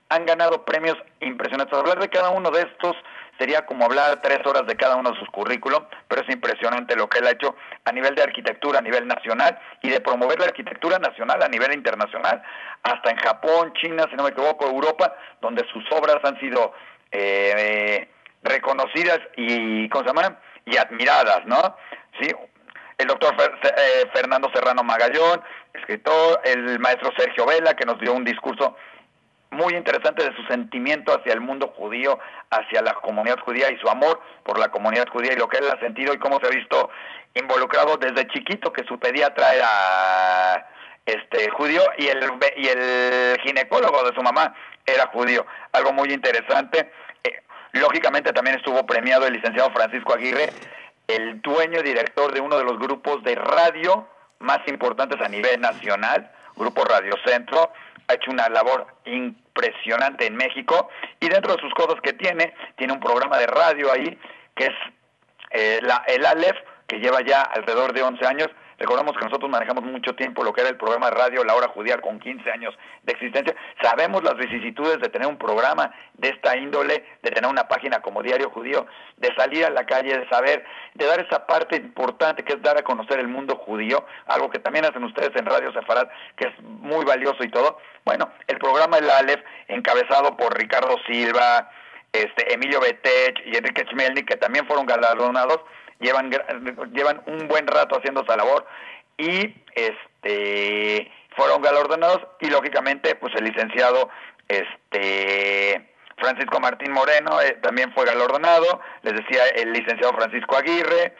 han 0.09 0.25
ganado 0.27 0.63
premios 0.65 0.97
impresionantes. 1.21 1.77
Hablar 1.77 2.00
de 2.00 2.09
cada 2.09 2.30
uno 2.30 2.51
de 2.51 2.62
estos 2.62 2.95
sería 3.39 3.65
como 3.65 3.86
hablar 3.86 4.21
tres 4.21 4.39
horas 4.45 4.68
de 4.68 4.75
cada 4.75 4.97
uno 4.97 5.12
de 5.12 5.19
sus 5.19 5.30
currículos, 5.30 5.81
pero 6.07 6.21
es 6.21 6.30
impresionante 6.30 6.95
lo 6.95 7.09
que 7.09 7.19
él 7.19 7.27
ha 7.27 7.31
hecho 7.31 7.56
a 7.86 7.91
nivel 7.91 8.13
de 8.13 8.21
arquitectura, 8.21 8.80
a 8.80 8.81
nivel 8.81 9.07
nacional, 9.07 9.57
y 9.81 9.89
de 9.89 10.01
promover 10.01 10.39
la 10.39 10.47
arquitectura 10.47 11.00
nacional 11.00 11.41
a 11.41 11.47
nivel 11.47 11.74
internacional, 11.74 12.44
hasta 12.83 13.09
en 13.09 13.18
Japón, 13.18 13.74
China, 13.81 14.06
si 14.09 14.15
no 14.15 14.24
me 14.24 14.30
equivoco, 14.30 14.68
Europa, 14.68 15.15
donde 15.41 15.65
sus 15.71 15.83
obras 15.91 16.18
han 16.24 16.39
sido 16.39 16.74
eh, 17.12 18.09
reconocidas 18.44 19.19
y, 19.38 19.89
¿cómo 19.89 20.03
se 20.03 20.10
llama? 20.13 20.38
y 20.65 20.77
admiradas, 20.77 21.46
¿no? 21.46 21.75
Sí, 22.22 22.29
el 22.98 23.08
doctor 23.08 23.34
eh, 23.63 24.05
Fernando 24.13 24.51
Serrano 24.53 24.84
Magallón, 24.84 25.41
escritor, 25.74 26.41
el 26.43 26.79
maestro 26.79 27.12
Sergio 27.17 27.46
Vela, 27.46 27.74
que 27.74 27.86
nos 27.86 28.00
dio 28.00 28.13
un 28.13 28.25
discurso 28.25 28.75
muy 29.51 29.74
interesante 29.74 30.24
de 30.24 30.36
su 30.36 30.44
sentimiento 30.44 31.13
hacia 31.13 31.34
el 31.34 31.41
mundo 31.41 31.74
judío, 31.75 32.20
hacia 32.51 32.82
la 32.82 32.94
comunidad 32.94 33.39
judía 33.39 33.72
y 33.72 33.77
su 33.79 33.89
amor 33.89 34.22
por 34.44 34.60
la 34.60 34.70
comunidad 34.70 35.08
judía 35.10 35.34
y 35.34 35.38
lo 35.38 35.48
que 35.48 35.58
él 35.58 35.70
ha 35.70 35.79
sentido 35.79 36.13
y 36.13 36.20
cómo 36.20 36.39
se 36.39 36.48
ha 36.48 36.50
visto 36.50 36.89
involucrado 37.34 37.98
desde 37.98 38.27
chiquito 38.27 38.72
que 38.72 38.84
su 38.84 39.00
pediatra 39.00 39.53
era 39.53 40.70
este 41.06 41.50
judío 41.51 41.82
y 41.98 42.08
el 42.08 42.20
y 42.58 42.68
el 42.68 43.39
ginecólogo 43.41 44.03
de 44.03 44.15
su 44.15 44.22
mamá 44.22 44.53
era 44.86 45.08
judío, 45.08 45.46
algo 45.72 45.94
muy 45.94 46.12
interesante. 46.12 46.91
Eh, 47.24 47.41
lógicamente 47.74 48.34
también 48.34 48.58
estuvo 48.58 48.86
premiado 48.86 49.25
el 49.25 49.34
licenciado 49.34 49.72
Francisco 49.72 50.13
Aguirre, 50.13 50.50
el 51.08 51.41
dueño 51.41 51.79
y 51.79 51.84
director 51.84 52.34
de 52.34 52.41
uno 52.41 52.58
de 52.58 52.63
los 52.63 52.77
grupos 52.77 53.24
de 53.24 53.36
radio 53.36 54.08
más 54.39 54.60
importantes 54.68 55.20
a 55.22 55.29
nivel 55.29 55.60
nacional, 55.60 56.32
Grupo 56.60 56.84
Radio 56.84 57.13
Centro, 57.25 57.72
ha 58.08 58.13
hecho 58.13 58.32
una 58.32 58.50
labor 58.50 58.86
impresionante 59.06 60.28
en 60.28 60.36
México 60.36 60.89
y 61.20 61.30
dentro 61.30 61.56
de 61.56 61.62
sus 61.62 61.74
cosas 61.74 62.01
que 62.01 62.13
tiene, 62.13 62.54
tiene 62.75 62.94
un 62.94 63.00
programa 63.00 63.38
de 63.38 63.48
radio 63.48 63.92
ahí 63.92 64.20
que 64.56 64.66
es 64.66 64.75
eh, 65.51 65.80
la, 65.82 66.04
el 66.08 66.25
Aleph, 66.25 66.58
que 66.86 67.00
lleva 67.00 67.22
ya 67.22 67.42
alrededor 67.42 67.94
de 67.94 68.04
11 68.04 68.25
años 68.25 68.50
Recordamos 68.79 69.17
que 69.17 69.25
nosotros 69.25 69.51
manejamos 69.51 69.83
mucho 69.83 70.15
tiempo 70.15 70.43
lo 70.43 70.53
que 70.53 70.62
era 70.62 70.69
el 70.69 70.77
programa 70.77 71.09
de 71.09 71.17
radio 71.17 71.43
La 71.43 71.53
Hora 71.53 71.67
Judía 71.67 72.00
con 72.00 72.17
15 72.17 72.50
años 72.50 72.74
de 73.03 73.12
existencia. 73.12 73.53
Sabemos 73.81 74.24
las 74.24 74.38
vicisitudes 74.38 75.00
de 75.01 75.09
tener 75.09 75.27
un 75.27 75.38
programa 75.38 75.93
de 76.13 76.29
esta 76.29 76.55
índole, 76.55 77.03
de 77.21 77.31
tener 77.31 77.50
una 77.50 77.67
página 77.67 78.01
como 78.01 78.24
Diario 78.24 78.50
Judío, 78.50 78.88
de 79.17 79.36
salir 79.36 79.65
a 79.65 79.69
la 79.69 79.86
calle, 79.86 80.17
de 80.17 80.29
saber, 80.29 80.63
de 80.93 81.05
dar 81.05 81.19
esa 81.19 81.45
parte 81.45 81.75
importante 81.75 82.43
que 82.43 82.53
es 82.53 82.62
dar 82.62 82.77
a 82.77 82.83
conocer 82.83 83.19
el 83.19 83.27
mundo 83.27 83.57
judío, 83.57 84.05
algo 84.27 84.50
que 84.50 84.59
también 84.59 84.86
hacen 84.86 85.03
ustedes 85.03 85.36
en 85.36 85.45
Radio 85.45 85.74
Sefarad, 85.74 86.07
que 86.38 86.48
es 86.48 86.63
muy 86.63 87.03
valioso 87.03 87.43
y 87.43 87.50
todo. 87.50 87.79
Bueno, 88.05 88.31
el 88.48 88.57
programa 88.59 88.98
El 88.98 89.09
Aleph, 89.09 89.43
encabezado 89.67 90.38
por 90.38 90.57
Ricardo 90.57 90.95
Silva, 91.05 91.69
este, 92.13 92.53
Emilio 92.53 92.79
Betech 92.79 93.45
y 93.45 93.57
Enrique 93.57 93.86
Chmelnik, 93.86 94.27
que 94.27 94.38
también 94.38 94.65
fueron 94.65 94.86
galardonados, 94.86 95.59
llevan, 96.00 96.32
llevan 96.91 97.22
un 97.25 97.48
buen 97.48 97.68
rato 97.68 97.98
haciendo 97.98 98.22
esa 98.22 98.36
labor 98.36 98.65
y 99.18 99.56
este 99.74 101.12
fueron 101.36 101.62
galardonados 101.62 102.22
y 102.39 102.50
lógicamente 102.50 103.15
pues 103.15 103.34
el 103.36 103.46
licenciado 103.46 104.10
este 104.48 105.89
Francisco 106.18 106.60
Martín 106.60 106.91
Moreno 106.91 107.41
eh, 107.41 107.58
también 107.62 107.94
fue 107.94 108.06
galardonado, 108.06 108.82
les 109.03 109.13
decía 109.13 109.44
el 109.56 109.72
licenciado 109.72 110.13
Francisco 110.13 110.58
Aguirre, 110.58 111.15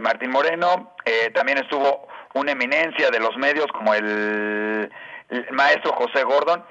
Martín 0.00 0.30
Moreno, 0.30 0.94
eh, 1.04 1.30
también 1.34 1.58
estuvo 1.58 2.08
una 2.34 2.52
eminencia 2.52 3.10
de 3.10 3.20
los 3.20 3.36
medios 3.36 3.66
como 3.68 3.94
el, 3.94 4.90
maestro 5.52 5.92
José 5.92 6.24
Gordon. 6.24 6.64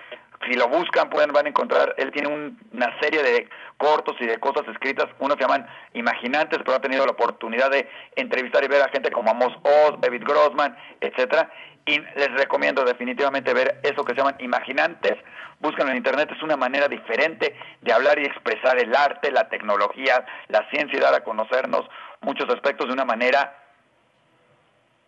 Si 0.45 0.53
lo 0.53 0.69
buscan, 0.69 1.09
pueden 1.09 1.33
van 1.33 1.45
a 1.45 1.49
encontrar, 1.49 1.95
él 1.97 2.11
tiene 2.11 2.29
una 2.29 2.99
serie 3.01 3.21
de 3.21 3.49
cortos 3.77 4.15
y 4.19 4.25
de 4.25 4.39
cosas 4.39 4.67
escritas, 4.69 5.07
unos 5.19 5.35
se 5.35 5.41
llaman 5.41 5.67
Imaginantes, 5.93 6.59
pero 6.59 6.77
ha 6.77 6.81
tenido 6.81 7.05
la 7.05 7.11
oportunidad 7.11 7.69
de 7.69 7.89
entrevistar 8.15 8.63
y 8.63 8.67
ver 8.67 8.81
a 8.81 8.89
gente 8.89 9.11
como 9.11 9.31
Amos 9.31 9.53
Oz, 9.63 9.99
David 9.99 10.23
Grossman, 10.23 10.77
etcétera, 11.01 11.49
y 11.85 11.99
les 11.99 12.31
recomiendo 12.35 12.83
definitivamente 12.83 13.53
ver 13.53 13.79
eso 13.83 14.05
que 14.05 14.13
se 14.13 14.19
llaman 14.19 14.35
Imaginantes, 14.39 15.17
búsquenlo 15.59 15.91
en 15.91 15.97
internet, 15.97 16.29
es 16.35 16.41
una 16.41 16.55
manera 16.55 16.87
diferente 16.87 17.55
de 17.81 17.93
hablar 17.93 18.17
y 18.19 18.25
expresar 18.25 18.77
el 18.79 18.95
arte, 18.95 19.31
la 19.31 19.49
tecnología, 19.49 20.25
la 20.47 20.69
ciencia 20.69 20.97
y 20.97 21.01
dar 21.01 21.13
a 21.13 21.23
conocernos 21.23 21.85
muchos 22.21 22.49
aspectos 22.49 22.87
de 22.87 22.93
una 22.93 23.05
manera 23.05 23.57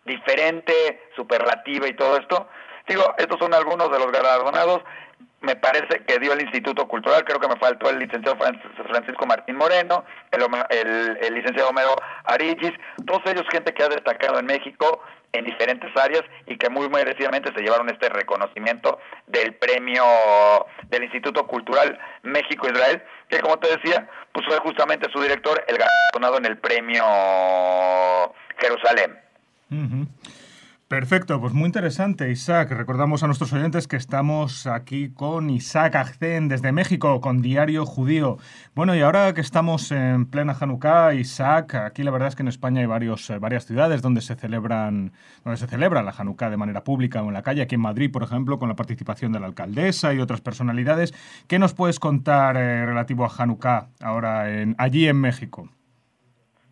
diferente, 0.04 1.08
superlativa 1.16 1.86
y 1.88 1.94
todo 1.94 2.16
esto. 2.16 2.48
Digo, 2.92 3.14
estos 3.16 3.38
son 3.38 3.54
algunos 3.54 3.90
de 3.90 3.98
los 3.98 4.12
galardonados. 4.12 4.82
Me 5.40 5.56
parece 5.56 6.04
que 6.06 6.18
dio 6.18 6.34
el 6.34 6.42
Instituto 6.42 6.86
Cultural, 6.86 7.24
creo 7.24 7.40
que 7.40 7.48
me 7.48 7.56
faltó 7.56 7.88
el 7.88 7.98
licenciado 7.98 8.36
Francisco 8.36 9.24
Martín 9.24 9.56
Moreno, 9.56 10.04
el, 10.30 10.42
el, 11.18 11.34
licenciado 11.34 11.70
Homero 11.70 11.96
Arichis, 12.24 12.72
todos 13.06 13.22
ellos 13.24 13.46
gente 13.50 13.72
que 13.72 13.82
ha 13.82 13.88
destacado 13.88 14.38
en 14.40 14.44
México 14.44 15.02
en 15.32 15.46
diferentes 15.46 15.90
áreas 15.96 16.22
y 16.46 16.58
que 16.58 16.68
muy 16.68 16.86
merecidamente 16.90 17.50
se 17.54 17.62
llevaron 17.62 17.88
este 17.88 18.10
reconocimiento 18.10 18.98
del 19.26 19.54
premio 19.54 20.04
del 20.90 21.04
Instituto 21.04 21.46
Cultural 21.46 21.98
México-Israel, 22.24 23.02
que 23.30 23.40
como 23.40 23.58
te 23.58 23.74
decía, 23.74 24.06
pues 24.32 24.44
fue 24.46 24.58
justamente 24.58 25.10
su 25.10 25.18
director 25.22 25.64
el 25.66 25.78
galardonado 25.78 26.36
en 26.36 26.44
el 26.44 26.58
premio 26.58 27.04
Jerusalén. 28.58 29.18
Perfecto, 30.92 31.40
pues 31.40 31.54
muy 31.54 31.64
interesante, 31.64 32.30
Isaac. 32.30 32.70
Recordamos 32.70 33.22
a 33.22 33.26
nuestros 33.26 33.50
oyentes 33.54 33.88
que 33.88 33.96
estamos 33.96 34.66
aquí 34.66 35.08
con 35.08 35.48
Isaac 35.48 35.94
Agzen 35.96 36.48
desde 36.48 36.70
México, 36.70 37.22
con 37.22 37.40
Diario 37.40 37.86
Judío. 37.86 38.36
Bueno, 38.74 38.94
y 38.94 39.00
ahora 39.00 39.32
que 39.32 39.40
estamos 39.40 39.90
en 39.90 40.26
plena 40.26 40.54
Hanukkah, 40.60 41.14
Isaac, 41.14 41.76
aquí 41.76 42.02
la 42.02 42.10
verdad 42.10 42.28
es 42.28 42.36
que 42.36 42.42
en 42.42 42.48
España 42.48 42.82
hay 42.82 42.86
varios, 42.86 43.30
eh, 43.30 43.38
varias 43.38 43.64
ciudades 43.64 44.02
donde 44.02 44.20
se 44.20 44.34
celebran, 44.34 45.12
donde 45.44 45.56
se 45.56 45.66
celebra 45.66 46.02
la 46.02 46.10
Hanukkah 46.10 46.50
de 46.50 46.58
manera 46.58 46.84
pública 46.84 47.22
o 47.22 47.28
en 47.28 47.32
la 47.32 47.42
calle. 47.42 47.62
Aquí 47.62 47.76
en 47.76 47.80
Madrid, 47.80 48.12
por 48.12 48.22
ejemplo, 48.22 48.58
con 48.58 48.68
la 48.68 48.76
participación 48.76 49.32
de 49.32 49.40
la 49.40 49.46
alcaldesa 49.46 50.12
y 50.12 50.20
otras 50.20 50.42
personalidades. 50.42 51.14
¿Qué 51.46 51.58
nos 51.58 51.72
puedes 51.72 52.00
contar 52.00 52.58
eh, 52.58 52.84
relativo 52.84 53.24
a 53.24 53.32
Hanukkah 53.34 53.88
ahora 54.02 54.50
en, 54.60 54.74
allí 54.76 55.08
en 55.08 55.16
México? 55.18 55.70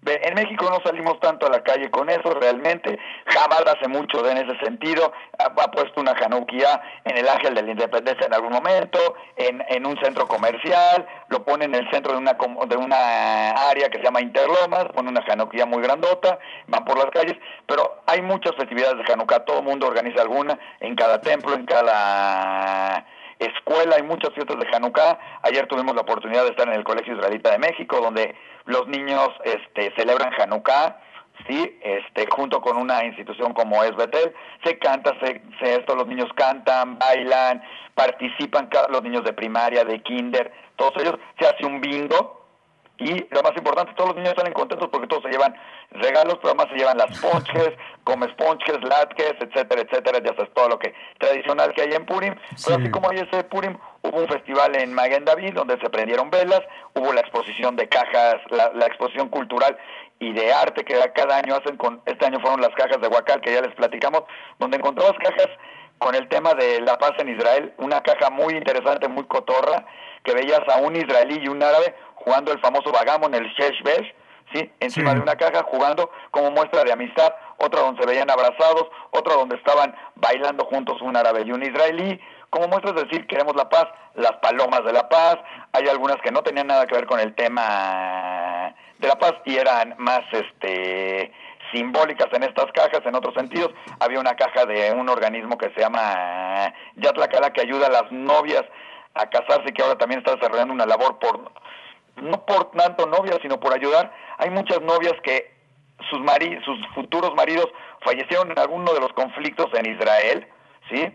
En 0.06 0.34
México 0.34 0.66
no 0.70 0.80
salimos 0.82 1.20
tanto 1.20 1.46
a 1.46 1.50
la 1.50 1.62
calle 1.62 1.90
con 1.90 2.08
eso 2.08 2.32
realmente. 2.32 2.98
Jabal 3.26 3.64
hace 3.68 3.86
mucho 3.86 4.26
en 4.26 4.38
ese 4.38 4.58
sentido. 4.64 5.12
Ha, 5.38 5.70
puesto 5.70 6.00
una 6.00 6.14
januquía 6.14 6.80
en 7.04 7.18
el 7.18 7.28
Ángel 7.28 7.54
de 7.54 7.62
la 7.62 7.70
Independencia 7.70 8.26
en 8.26 8.32
algún 8.32 8.52
momento, 8.52 8.98
en, 9.36 9.62
en, 9.68 9.86
un 9.86 9.96
centro 10.02 10.26
comercial, 10.26 11.06
lo 11.28 11.44
pone 11.44 11.66
en 11.66 11.74
el 11.74 11.88
centro 11.90 12.12
de 12.12 12.18
una, 12.18 12.32
de 12.32 12.76
una 12.76 13.50
área 13.50 13.88
que 13.90 13.98
se 13.98 14.04
llama 14.04 14.20
Interlomas, 14.20 14.86
pone 14.94 15.10
una 15.10 15.22
januquía 15.22 15.66
muy 15.66 15.82
grandota, 15.82 16.38
van 16.66 16.84
por 16.84 16.96
las 16.96 17.10
calles, 17.10 17.36
pero 17.66 18.02
hay 18.06 18.22
muchas 18.22 18.54
festividades 18.56 18.96
de 18.96 19.12
Hanukkah, 19.12 19.44
todo 19.44 19.58
el 19.58 19.64
mundo 19.64 19.86
organiza 19.86 20.22
alguna 20.22 20.58
en 20.80 20.96
cada 20.96 21.20
templo, 21.20 21.54
en 21.54 21.66
cada 21.66 23.04
escuela, 23.40 23.96
hay 23.96 24.02
muchas 24.02 24.32
fiestas 24.34 24.58
de 24.58 24.68
Hanukkah. 24.72 25.18
Ayer 25.42 25.66
tuvimos 25.66 25.94
la 25.94 26.02
oportunidad 26.02 26.44
de 26.44 26.50
estar 26.50 26.68
en 26.68 26.74
el 26.74 26.84
Colegio 26.84 27.14
Israelita 27.14 27.50
de 27.50 27.58
México, 27.58 28.00
donde 28.00 28.36
los 28.66 28.86
niños 28.86 29.28
este, 29.44 29.92
celebran 29.96 30.32
Hanukkah, 30.38 31.00
sí, 31.48 31.78
este, 31.82 32.26
junto 32.30 32.60
con 32.60 32.76
una 32.76 33.04
institución 33.04 33.52
como 33.52 33.82
es 33.82 33.96
Betel, 33.96 34.34
se 34.64 34.78
canta, 34.78 35.14
se, 35.20 35.42
se, 35.60 35.76
esto, 35.76 35.96
los 35.96 36.06
niños 36.06 36.28
cantan, 36.36 36.98
bailan, 36.98 37.62
participan 37.94 38.68
los 38.90 39.02
niños 39.02 39.24
de 39.24 39.32
primaria, 39.32 39.84
de 39.84 40.00
kinder, 40.02 40.52
todos 40.76 40.92
ellos, 41.02 41.16
se 41.38 41.46
hace 41.46 41.66
un 41.66 41.80
bingo, 41.80 42.39
y 43.00 43.26
lo 43.30 43.42
más 43.42 43.56
importante, 43.56 43.94
todos 43.94 44.10
los 44.10 44.18
niños 44.18 44.34
salen 44.36 44.52
contentos 44.52 44.88
porque 44.92 45.06
todos 45.06 45.22
se 45.22 45.30
llevan 45.30 45.54
regalos, 45.90 46.34
pero 46.36 46.48
además 46.48 46.66
se 46.70 46.76
llevan 46.76 46.98
las 46.98 47.18
ponches, 47.20 47.70
comes 48.04 48.30
ponches, 48.34 48.78
latkes, 48.82 49.36
etcétera, 49.40 49.80
etcétera, 49.80 50.18
ya 50.22 50.34
sabes 50.36 50.52
todo 50.52 50.68
lo 50.68 50.78
que 50.78 50.94
tradicional 51.18 51.72
que 51.72 51.80
hay 51.80 51.92
en 51.94 52.04
Purim. 52.04 52.34
Pero 52.62 52.76
así 52.76 52.90
como 52.90 53.08
hay 53.08 53.20
ese 53.20 53.42
Purim, 53.44 53.78
hubo 54.02 54.18
un 54.18 54.28
festival 54.28 54.76
en 54.76 54.92
Maguen 54.92 55.24
David 55.24 55.54
donde 55.54 55.80
se 55.80 55.88
prendieron 55.88 56.28
velas, 56.28 56.60
hubo 56.94 57.10
la 57.14 57.22
exposición 57.22 57.74
de 57.74 57.88
cajas, 57.88 58.36
la, 58.50 58.86
exposición 58.86 59.30
cultural 59.30 59.78
y 60.18 60.34
de 60.34 60.52
arte 60.52 60.84
que 60.84 60.94
cada 61.14 61.38
año 61.38 61.54
hacen 61.54 61.78
con, 61.78 62.02
este 62.04 62.26
año 62.26 62.38
fueron 62.40 62.60
las 62.60 62.74
cajas 62.74 63.00
de 63.00 63.08
Huacal 63.08 63.40
que 63.40 63.54
ya 63.54 63.62
les 63.62 63.74
platicamos, 63.76 64.24
donde 64.58 64.76
encontramos 64.76 65.14
cajas 65.22 65.48
con 65.96 66.14
el 66.14 66.28
tema 66.28 66.54
de 66.54 66.80
la 66.80 66.98
paz 66.98 67.12
en 67.18 67.28
Israel, 67.28 67.72
una 67.78 68.02
caja 68.02 68.30
muy 68.30 68.54
interesante, 68.54 69.08
muy 69.08 69.24
cotorra, 69.24 69.86
que 70.24 70.34
veías 70.34 70.60
a 70.68 70.78
un 70.78 70.96
israelí 70.96 71.40
y 71.42 71.48
un 71.48 71.62
árabe 71.62 71.94
jugando 72.24 72.52
el 72.52 72.60
famoso 72.60 72.92
Bagamon, 72.92 73.34
el 73.34 73.46
Shesh 73.48 73.82
Besh, 73.82 74.14
¿sí? 74.54 74.70
encima 74.80 75.14
de 75.14 75.20
una 75.20 75.36
caja, 75.36 75.62
jugando 75.64 76.10
como 76.30 76.50
muestra 76.50 76.84
de 76.84 76.92
amistad, 76.92 77.34
otra 77.58 77.80
donde 77.80 78.02
se 78.02 78.08
veían 78.08 78.30
abrazados, 78.30 78.88
otra 79.10 79.34
donde 79.34 79.56
estaban 79.56 79.94
bailando 80.16 80.64
juntos 80.64 81.00
un 81.02 81.16
árabe 81.16 81.42
y 81.44 81.52
un 81.52 81.62
israelí, 81.62 82.20
como 82.50 82.68
muestra 82.68 82.92
de 82.92 83.04
decir 83.04 83.26
queremos 83.26 83.54
la 83.54 83.68
paz, 83.68 83.86
las 84.14 84.32
palomas 84.42 84.84
de 84.84 84.92
la 84.92 85.08
paz, 85.08 85.36
hay 85.72 85.88
algunas 85.88 86.16
que 86.22 86.32
no 86.32 86.42
tenían 86.42 86.66
nada 86.66 86.86
que 86.86 86.94
ver 86.94 87.06
con 87.06 87.20
el 87.20 87.34
tema 87.34 88.74
de 88.98 89.08
la 89.08 89.18
paz 89.18 89.34
y 89.44 89.56
eran 89.56 89.94
más 89.98 90.20
este 90.32 91.32
simbólicas 91.72 92.26
en 92.32 92.42
estas 92.42 92.66
cajas, 92.72 93.00
en 93.04 93.14
otros 93.14 93.34
sentidos. 93.34 93.70
Había 94.00 94.18
una 94.18 94.34
caja 94.34 94.66
de 94.66 94.92
un 94.92 95.08
organismo 95.08 95.56
que 95.56 95.70
se 95.70 95.80
llama 95.80 96.74
Yatlacala 96.96 97.52
que 97.52 97.60
ayuda 97.60 97.86
a 97.86 97.90
las 97.90 98.10
novias 98.10 98.64
a 99.14 99.30
casarse, 99.30 99.72
que 99.72 99.82
ahora 99.82 99.96
también 99.96 100.18
está 100.18 100.34
desarrollando 100.34 100.74
una 100.74 100.86
labor 100.86 101.18
por 101.18 101.52
no 102.22 102.44
por 102.44 102.70
tanto 102.72 103.06
novias, 103.06 103.38
sino 103.42 103.58
por 103.60 103.74
ayudar. 103.74 104.12
Hay 104.38 104.50
muchas 104.50 104.80
novias 104.82 105.14
que 105.22 105.54
sus, 106.08 106.20
mari 106.20 106.58
sus 106.64 106.78
futuros 106.94 107.34
maridos 107.34 107.66
fallecieron 108.04 108.50
en 108.50 108.58
alguno 108.58 108.92
de 108.92 109.00
los 109.00 109.12
conflictos 109.12 109.66
en 109.74 109.94
Israel, 109.94 110.46
¿sí? 110.90 111.12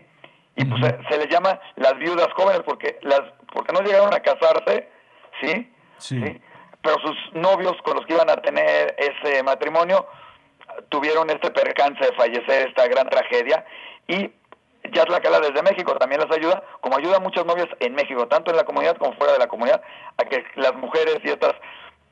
Y 0.56 0.64
pues 0.64 0.80
se, 1.08 1.18
les 1.18 1.28
llama 1.28 1.60
las 1.76 1.98
viudas 1.98 2.28
jóvenes 2.34 2.62
porque 2.64 2.98
las 3.02 3.20
porque 3.52 3.72
no 3.72 3.80
llegaron 3.80 4.12
a 4.14 4.20
casarse, 4.20 4.88
¿sí? 5.40 5.72
Sí. 5.98 6.40
Pero 6.82 6.96
sus 7.00 7.16
novios 7.34 7.74
con 7.82 7.96
los 7.96 8.06
que 8.06 8.14
iban 8.14 8.30
a 8.30 8.36
tener 8.36 8.96
ese 8.98 9.42
matrimonio 9.42 10.06
tuvieron 10.88 11.28
este 11.30 11.50
percance 11.50 12.04
de 12.04 12.12
fallecer, 12.12 12.68
esta 12.68 12.86
gran 12.86 13.08
tragedia, 13.08 13.64
y 14.08 14.30
ya 14.92 15.02
es 15.02 15.08
la 15.08 15.20
cala 15.20 15.40
desde 15.40 15.62
México 15.62 15.94
también 15.96 16.20
las 16.20 16.36
ayuda, 16.36 16.62
como 16.80 16.96
ayuda 16.96 17.16
a 17.16 17.20
muchas 17.20 17.46
novias 17.46 17.68
en 17.80 17.94
México, 17.94 18.26
tanto 18.28 18.50
en 18.50 18.56
la 18.56 18.64
comunidad 18.64 18.96
como 18.96 19.12
fuera 19.14 19.32
de 19.32 19.38
la 19.38 19.48
comunidad, 19.48 19.82
a 20.16 20.24
que 20.24 20.44
las 20.56 20.74
mujeres 20.74 21.18
y 21.22 21.28
estas 21.28 21.54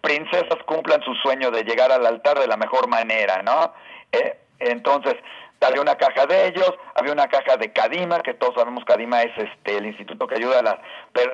princesas 0.00 0.58
cumplan 0.66 1.02
su 1.02 1.14
sueño 1.16 1.50
de 1.50 1.64
llegar 1.64 1.90
al 1.90 2.06
altar 2.06 2.38
de 2.38 2.46
la 2.46 2.56
mejor 2.56 2.88
manera, 2.88 3.42
¿no? 3.42 3.72
Eh, 4.12 4.38
entonces, 4.58 5.14
había 5.60 5.80
una 5.80 5.96
caja 5.96 6.26
de 6.26 6.48
ellos, 6.48 6.72
había 6.94 7.12
una 7.12 7.28
caja 7.28 7.56
de 7.56 7.72
Cadima, 7.72 8.20
que 8.20 8.34
todos 8.34 8.54
sabemos 8.54 8.84
Cadima 8.84 9.22
es 9.22 9.32
este 9.36 9.78
el 9.78 9.86
instituto 9.86 10.26
que 10.26 10.36
ayuda 10.36 10.58
a, 10.58 10.62
la, 10.62 10.80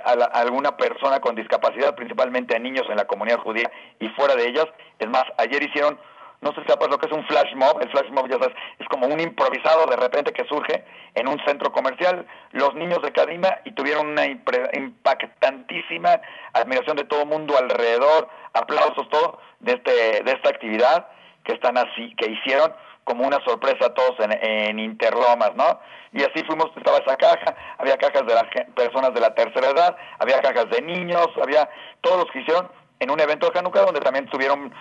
a, 0.04 0.40
alguna 0.40 0.76
persona 0.76 1.20
con 1.20 1.34
discapacidad, 1.34 1.94
principalmente 1.94 2.54
a 2.54 2.58
niños 2.58 2.86
en 2.88 2.96
la 2.96 3.06
comunidad 3.06 3.38
judía 3.38 3.70
y 3.98 4.08
fuera 4.10 4.34
de 4.36 4.48
ellas. 4.48 4.66
Es 4.98 5.08
más, 5.08 5.24
ayer 5.38 5.62
hicieron 5.62 5.98
no 6.40 6.52
sé 6.52 6.62
si 6.62 6.68
sabes 6.68 6.88
lo 6.88 6.98
que 6.98 7.06
es 7.06 7.12
un 7.12 7.26
flash 7.26 7.54
mob. 7.54 7.82
El 7.82 7.90
flash 7.90 8.10
mob, 8.10 8.28
ya 8.28 8.38
sabes, 8.38 8.56
es 8.78 8.88
como 8.88 9.06
un 9.06 9.20
improvisado 9.20 9.86
de 9.86 9.96
repente 9.96 10.32
que 10.32 10.44
surge 10.46 10.84
en 11.14 11.28
un 11.28 11.38
centro 11.44 11.70
comercial. 11.70 12.26
Los 12.52 12.74
niños 12.74 13.02
de 13.02 13.12
Cadima 13.12 13.58
y 13.64 13.72
tuvieron 13.72 14.08
una 14.08 14.24
impactantísima 14.26 16.20
admiración 16.54 16.96
de 16.96 17.04
todo 17.04 17.22
el 17.22 17.28
mundo 17.28 17.56
alrededor, 17.58 18.28
aplausos, 18.54 19.08
todo, 19.10 19.38
de, 19.60 19.72
este, 19.72 20.22
de 20.22 20.32
esta 20.32 20.48
actividad 20.48 21.08
que 21.44 21.52
están 21.52 21.76
así, 21.76 22.14
que 22.16 22.30
hicieron 22.30 22.72
como 23.04 23.26
una 23.26 23.42
sorpresa 23.44 23.86
a 23.86 23.94
todos 23.94 24.18
en, 24.20 24.32
en 24.32 24.78
Interlomas, 24.78 25.54
¿no? 25.56 25.80
Y 26.12 26.22
así 26.22 26.42
fuimos, 26.44 26.70
estaba 26.76 26.98
esa 26.98 27.16
caja, 27.16 27.54
había 27.78 27.96
cajas 27.96 28.26
de 28.26 28.34
las 28.34 28.44
personas 28.74 29.14
de 29.14 29.20
la 29.20 29.34
tercera 29.34 29.70
edad, 29.70 29.96
había 30.18 30.40
cajas 30.40 30.68
de 30.70 30.82
niños, 30.82 31.28
había 31.40 31.68
todos 32.00 32.18
los 32.18 32.30
que 32.30 32.40
hicieron 32.40 32.68
en 33.00 33.10
un 33.10 33.20
evento 33.20 33.50
de 33.50 33.58
Hanukkah 33.58 33.82
donde 33.82 34.00
también 34.00 34.26
tuvieron 34.26 34.72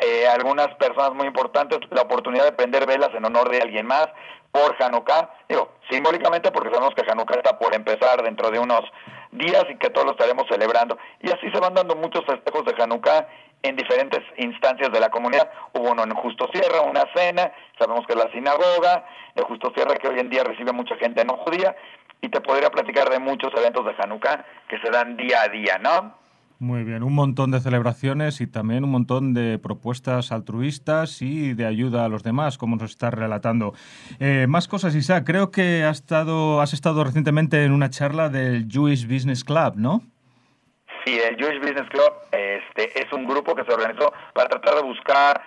eh, 0.00 0.26
algunas 0.26 0.68
personas 0.76 1.12
muy 1.12 1.26
importantes 1.26 1.78
la 1.90 2.02
oportunidad 2.02 2.44
de 2.44 2.52
prender 2.52 2.86
velas 2.86 3.10
en 3.14 3.24
honor 3.24 3.50
de 3.50 3.60
alguien 3.60 3.86
más 3.86 4.08
por 4.50 4.76
Hanukkah, 4.80 5.30
digo, 5.48 5.72
simbólicamente 5.90 6.52
porque 6.52 6.70
sabemos 6.70 6.94
que 6.94 7.02
Hanukkah 7.10 7.34
está 7.34 7.58
por 7.58 7.74
empezar 7.74 8.22
dentro 8.22 8.52
de 8.52 8.60
unos 8.60 8.82
días 9.32 9.64
y 9.68 9.76
que 9.78 9.90
todos 9.90 10.06
lo 10.06 10.12
estaremos 10.12 10.46
celebrando. 10.48 10.96
Y 11.20 11.28
así 11.28 11.50
se 11.52 11.58
van 11.58 11.74
dando 11.74 11.96
muchos 11.96 12.24
festejos 12.24 12.64
de 12.64 12.80
Hanukkah 12.80 13.26
en 13.64 13.74
diferentes 13.74 14.20
instancias 14.36 14.92
de 14.92 15.00
la 15.00 15.10
comunidad. 15.10 15.50
Hubo 15.72 15.90
uno 15.90 16.04
en 16.04 16.14
Justo 16.14 16.48
Sierra, 16.52 16.82
una 16.82 17.04
cena, 17.16 17.52
sabemos 17.78 18.06
que 18.06 18.12
es 18.12 18.18
la 18.18 18.30
sinagoga, 18.30 19.06
de 19.34 19.42
Justo 19.42 19.72
Sierra 19.74 19.96
que 19.96 20.06
hoy 20.06 20.20
en 20.20 20.30
día 20.30 20.44
recibe 20.44 20.72
mucha 20.72 20.94
gente 20.96 21.24
no 21.24 21.36
judía, 21.38 21.74
y 22.20 22.28
te 22.28 22.40
podría 22.40 22.70
platicar 22.70 23.10
de 23.10 23.18
muchos 23.18 23.52
eventos 23.56 23.84
de 23.84 23.94
Hanukkah 23.98 24.44
que 24.68 24.78
se 24.78 24.90
dan 24.90 25.16
día 25.16 25.42
a 25.42 25.48
día, 25.48 25.78
¿no? 25.78 26.23
Muy 26.60 26.84
bien, 26.84 27.02
un 27.02 27.14
montón 27.14 27.50
de 27.50 27.60
celebraciones 27.60 28.40
y 28.40 28.46
también 28.46 28.84
un 28.84 28.90
montón 28.90 29.34
de 29.34 29.58
propuestas 29.58 30.30
altruistas 30.30 31.20
y 31.20 31.52
de 31.52 31.66
ayuda 31.66 32.04
a 32.04 32.08
los 32.08 32.22
demás, 32.22 32.58
como 32.58 32.76
nos 32.76 32.92
está 32.92 33.10
relatando. 33.10 33.74
Eh, 34.20 34.46
más 34.48 34.68
cosas, 34.68 34.94
Isaac. 34.94 35.24
Creo 35.26 35.50
que 35.50 35.84
has 35.84 35.98
estado, 35.98 36.60
has 36.60 36.72
estado 36.72 37.02
recientemente 37.02 37.64
en 37.64 37.72
una 37.72 37.90
charla 37.90 38.28
del 38.28 38.68
Jewish 38.70 39.06
Business 39.06 39.42
Club, 39.42 39.74
¿no? 39.76 40.02
Sí, 41.04 41.18
el 41.18 41.36
Jewish 41.36 41.60
Business 41.60 41.88
Club 41.90 42.12
este, 42.32 42.98
es 42.98 43.12
un 43.12 43.26
grupo 43.26 43.54
que 43.54 43.64
se 43.64 43.72
organizó 43.72 44.12
para 44.32 44.48
tratar 44.48 44.76
de 44.76 44.82
buscar 44.82 45.42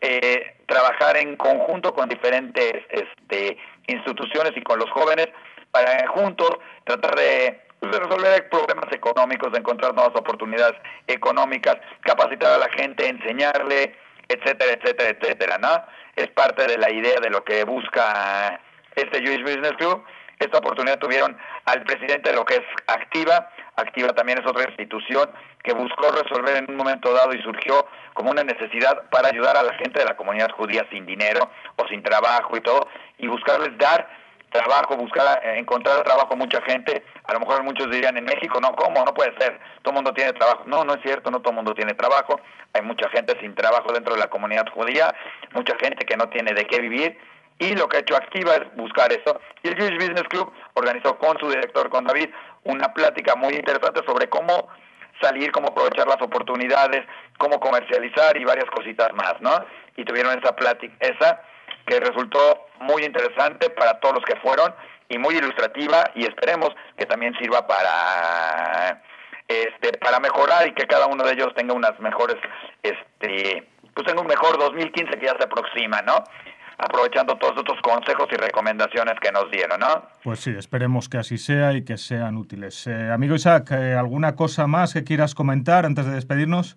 eh, 0.00 0.56
trabajar 0.66 1.16
en 1.16 1.36
conjunto 1.36 1.92
con 1.92 2.08
diferentes 2.08 2.72
este, 2.90 3.56
instituciones 3.86 4.52
y 4.56 4.62
con 4.62 4.78
los 4.78 4.90
jóvenes 4.90 5.28
para 5.70 6.06
juntos 6.08 6.50
tratar 6.84 7.14
de 7.16 7.65
de 7.80 7.98
resolver 7.98 8.48
problemas 8.48 8.92
económicos, 8.92 9.52
de 9.52 9.58
encontrar 9.58 9.94
nuevas 9.94 10.14
oportunidades 10.16 10.76
económicas, 11.06 11.76
capacitar 12.00 12.52
a 12.52 12.58
la 12.58 12.68
gente, 12.70 13.08
enseñarle, 13.08 13.94
etcétera, 14.28 14.72
etcétera, 14.72 15.10
etcétera, 15.10 15.58
¿no? 15.58 15.84
Es 16.16 16.28
parte 16.28 16.66
de 16.66 16.78
la 16.78 16.90
idea 16.90 17.20
de 17.20 17.30
lo 17.30 17.44
que 17.44 17.64
busca 17.64 18.60
este 18.94 19.20
Jewish 19.20 19.42
Business 19.42 19.74
Club. 19.78 20.02
Esta 20.38 20.58
oportunidad 20.58 20.98
tuvieron 20.98 21.36
al 21.64 21.82
presidente 21.84 22.30
de 22.30 22.36
lo 22.36 22.44
que 22.44 22.56
es 22.56 22.64
Activa. 22.88 23.50
Activa 23.76 24.08
también 24.14 24.38
es 24.38 24.46
otra 24.46 24.68
institución 24.68 25.30
que 25.62 25.72
buscó 25.72 26.10
resolver 26.10 26.56
en 26.56 26.70
un 26.70 26.76
momento 26.76 27.12
dado 27.12 27.32
y 27.34 27.42
surgió 27.42 27.86
como 28.14 28.30
una 28.30 28.44
necesidad 28.44 29.08
para 29.10 29.28
ayudar 29.28 29.56
a 29.56 29.62
la 29.62 29.74
gente 29.74 29.98
de 29.98 30.04
la 30.04 30.16
comunidad 30.16 30.50
judía 30.52 30.86
sin 30.90 31.06
dinero 31.06 31.50
o 31.76 31.86
sin 31.88 32.02
trabajo 32.02 32.56
y 32.56 32.60
todo, 32.60 32.88
y 33.18 33.26
buscarles 33.26 33.76
dar 33.78 34.08
trabajo, 34.56 34.96
buscar 34.96 35.40
eh, 35.44 35.58
encontrar 35.58 36.02
trabajo 36.02 36.36
mucha 36.36 36.60
gente, 36.62 37.04
a 37.24 37.32
lo 37.32 37.40
mejor 37.40 37.62
muchos 37.62 37.90
dirían 37.90 38.16
en 38.16 38.24
México, 38.24 38.60
no, 38.60 38.74
¿cómo? 38.74 39.04
No 39.04 39.14
puede 39.14 39.36
ser, 39.38 39.58
todo 39.82 39.92
el 39.92 39.94
mundo 39.94 40.12
tiene 40.12 40.32
trabajo. 40.32 40.62
No, 40.66 40.84
no 40.84 40.94
es 40.94 41.02
cierto, 41.02 41.30
no 41.30 41.40
todo 41.40 41.50
el 41.50 41.56
mundo 41.56 41.74
tiene 41.74 41.94
trabajo, 41.94 42.40
hay 42.72 42.82
mucha 42.82 43.08
gente 43.10 43.38
sin 43.40 43.54
trabajo 43.54 43.92
dentro 43.92 44.14
de 44.14 44.20
la 44.20 44.28
comunidad 44.28 44.66
judía, 44.72 45.14
mucha 45.52 45.76
gente 45.78 46.04
que 46.04 46.16
no 46.16 46.28
tiene 46.28 46.52
de 46.52 46.66
qué 46.66 46.80
vivir, 46.80 47.18
y 47.58 47.74
lo 47.74 47.88
que 47.88 47.96
ha 47.96 48.00
hecho 48.00 48.16
Activa 48.16 48.56
es 48.56 48.76
buscar 48.76 49.10
eso. 49.12 49.40
Y 49.62 49.68
el 49.68 49.76
Jewish 49.76 49.96
Business 49.96 50.28
Club 50.28 50.52
organizó 50.74 51.16
con 51.18 51.38
su 51.38 51.48
director, 51.48 51.88
con 51.88 52.04
David, 52.04 52.28
una 52.64 52.92
plática 52.92 53.34
muy 53.34 53.54
interesante 53.54 54.02
sobre 54.04 54.28
cómo 54.28 54.68
salir, 55.20 55.50
cómo 55.52 55.68
aprovechar 55.68 56.06
las 56.06 56.20
oportunidades, 56.20 57.04
cómo 57.38 57.58
comercializar 57.58 58.36
y 58.36 58.44
varias 58.44 58.68
cositas 58.70 59.12
más, 59.14 59.40
¿no? 59.40 59.64
Y 59.96 60.04
tuvieron 60.04 60.38
esa 60.38 60.54
plática, 60.54 60.94
esa 61.00 61.40
que 61.86 62.00
resultó 62.00 62.66
muy 62.80 63.04
interesante 63.04 63.70
para 63.70 64.00
todos 64.00 64.16
los 64.16 64.24
que 64.24 64.36
fueron 64.40 64.74
y 65.08 65.18
muy 65.18 65.36
ilustrativa 65.36 66.10
y 66.14 66.24
esperemos 66.24 66.70
que 66.96 67.06
también 67.06 67.34
sirva 67.38 67.66
para 67.66 69.02
este 69.48 69.96
para 69.98 70.18
mejorar 70.18 70.66
y 70.66 70.74
que 70.74 70.86
cada 70.86 71.06
uno 71.06 71.24
de 71.24 71.32
ellos 71.32 71.54
tenga 71.54 71.72
unas 71.72 71.98
mejores 72.00 72.36
este 72.82 73.68
pues 73.94 74.06
tenga 74.06 74.20
un 74.20 74.26
mejor 74.26 74.58
2015 74.58 75.18
que 75.18 75.26
ya 75.26 75.36
se 75.38 75.44
aproxima, 75.44 76.02
¿no? 76.02 76.24
aprovechando 76.78 77.36
todos 77.36 77.56
estos 77.56 77.80
consejos 77.80 78.28
y 78.30 78.36
recomendaciones 78.36 79.14
que 79.20 79.32
nos 79.32 79.50
dieron, 79.50 79.80
¿no? 79.80 80.08
Pues 80.22 80.40
sí, 80.40 80.54
esperemos 80.56 81.08
que 81.08 81.18
así 81.18 81.38
sea 81.38 81.72
y 81.72 81.84
que 81.84 81.96
sean 81.96 82.36
útiles. 82.36 82.86
Eh, 82.86 83.10
amigo 83.10 83.34
Isaac, 83.34 83.70
eh, 83.72 83.94
¿alguna 83.94 84.36
cosa 84.36 84.66
más 84.66 84.92
que 84.92 85.04
quieras 85.04 85.34
comentar 85.34 85.86
antes 85.86 86.04
de 86.06 86.12
despedirnos? 86.12 86.76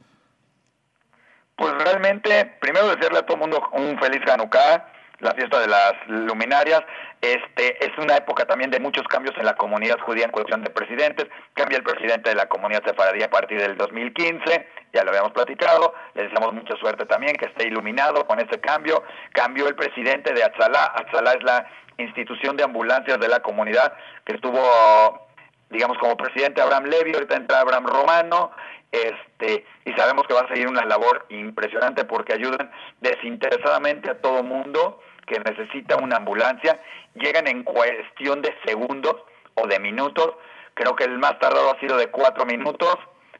Pues 1.56 1.74
realmente, 1.84 2.58
primero 2.62 2.88
decirle 2.96 3.20
a 3.20 3.26
todo 3.26 3.36
el 3.36 3.42
mundo 3.42 3.62
un 3.74 4.00
feliz 4.00 4.22
Hanukkah, 4.32 4.94
la 5.20 5.34
fiesta 5.34 5.60
de 5.60 5.68
las 5.68 5.94
luminarias. 6.08 6.82
Este 7.22 7.84
es 7.84 7.98
una 7.98 8.16
época 8.16 8.46
también 8.46 8.72
de 8.72 8.80
muchos 8.80 9.04
cambios 9.08 9.36
en 9.38 9.46
la 9.46 9.56
comunidad 9.56 10.00
judía 10.00 10.26
en 10.26 10.32
cuestión 10.32 10.64
de 10.64 10.70
presidentes. 10.70 11.28
Cambia 11.54 11.78
el 11.78 11.84
presidente 11.84 12.30
de 12.30 12.36
la 12.36 12.48
comunidad 12.48 12.84
sefaradí 12.86 13.22
a 13.24 13.30
partir 13.30 13.60
del 13.60 13.76
2015, 13.78 14.68
ya 14.94 15.04
lo 15.04 15.10
habíamos 15.10 15.34
platicado. 15.34 15.94
Le 16.14 16.24
deseamos 16.24 16.54
mucha 16.54 16.76
suerte 16.78 17.06
también, 17.06 17.36
que 17.36 17.46
esté 17.46 17.68
iluminado 17.68 18.26
con 18.26 18.40
ese 18.40 18.60
cambio. 18.60 19.04
Cambió 19.34 19.68
el 19.68 19.76
presidente 19.76 20.34
de 20.34 20.44
Atzalá. 20.44 20.94
Atzalá 20.96 21.34
es 21.34 21.44
la 21.44 21.70
institución 21.98 22.56
de 22.56 22.64
ambulancias 22.64 23.20
de 23.20 23.28
la 23.28 23.42
comunidad 23.42 23.94
que 24.24 24.36
estuvo 24.36 25.28
digamos 25.70 25.98
como 26.00 26.18
presidente 26.18 26.62
Abraham 26.62 26.86
Levy, 26.86 27.14
ahorita 27.14 27.36
entra 27.36 27.60
Abraham 27.60 27.86
Romano, 27.86 28.52
este 28.92 29.66
y 29.86 29.94
sabemos 29.94 30.26
que 30.28 30.34
va 30.34 30.42
a 30.42 30.48
seguir 30.48 30.68
una 30.68 30.84
labor 30.86 31.26
impresionante 31.30 32.06
porque 32.06 32.34
ayudan 32.34 32.72
desinteresadamente 33.02 34.10
a 34.10 34.20
todo 34.20 34.44
mundo 34.44 35.00
que 35.30 35.40
necesita 35.40 35.96
una 35.96 36.18
ambulancia, 36.18 36.82
llegan 37.14 37.48
en 37.48 37.64
cuestión 37.64 38.42
de 38.42 38.54
segundos 38.66 39.16
o 39.54 39.68
de 39.68 39.80
minutos, 39.80 40.34
creo 40.74 40.96
que 40.96 41.06
el 41.06 41.18
más 41.20 41.38
tardado 41.40 41.72
ha 41.72 41.80
sido 41.80 41.96
de 41.98 42.08
cuatro 42.08 42.46
minutos, 42.46 42.96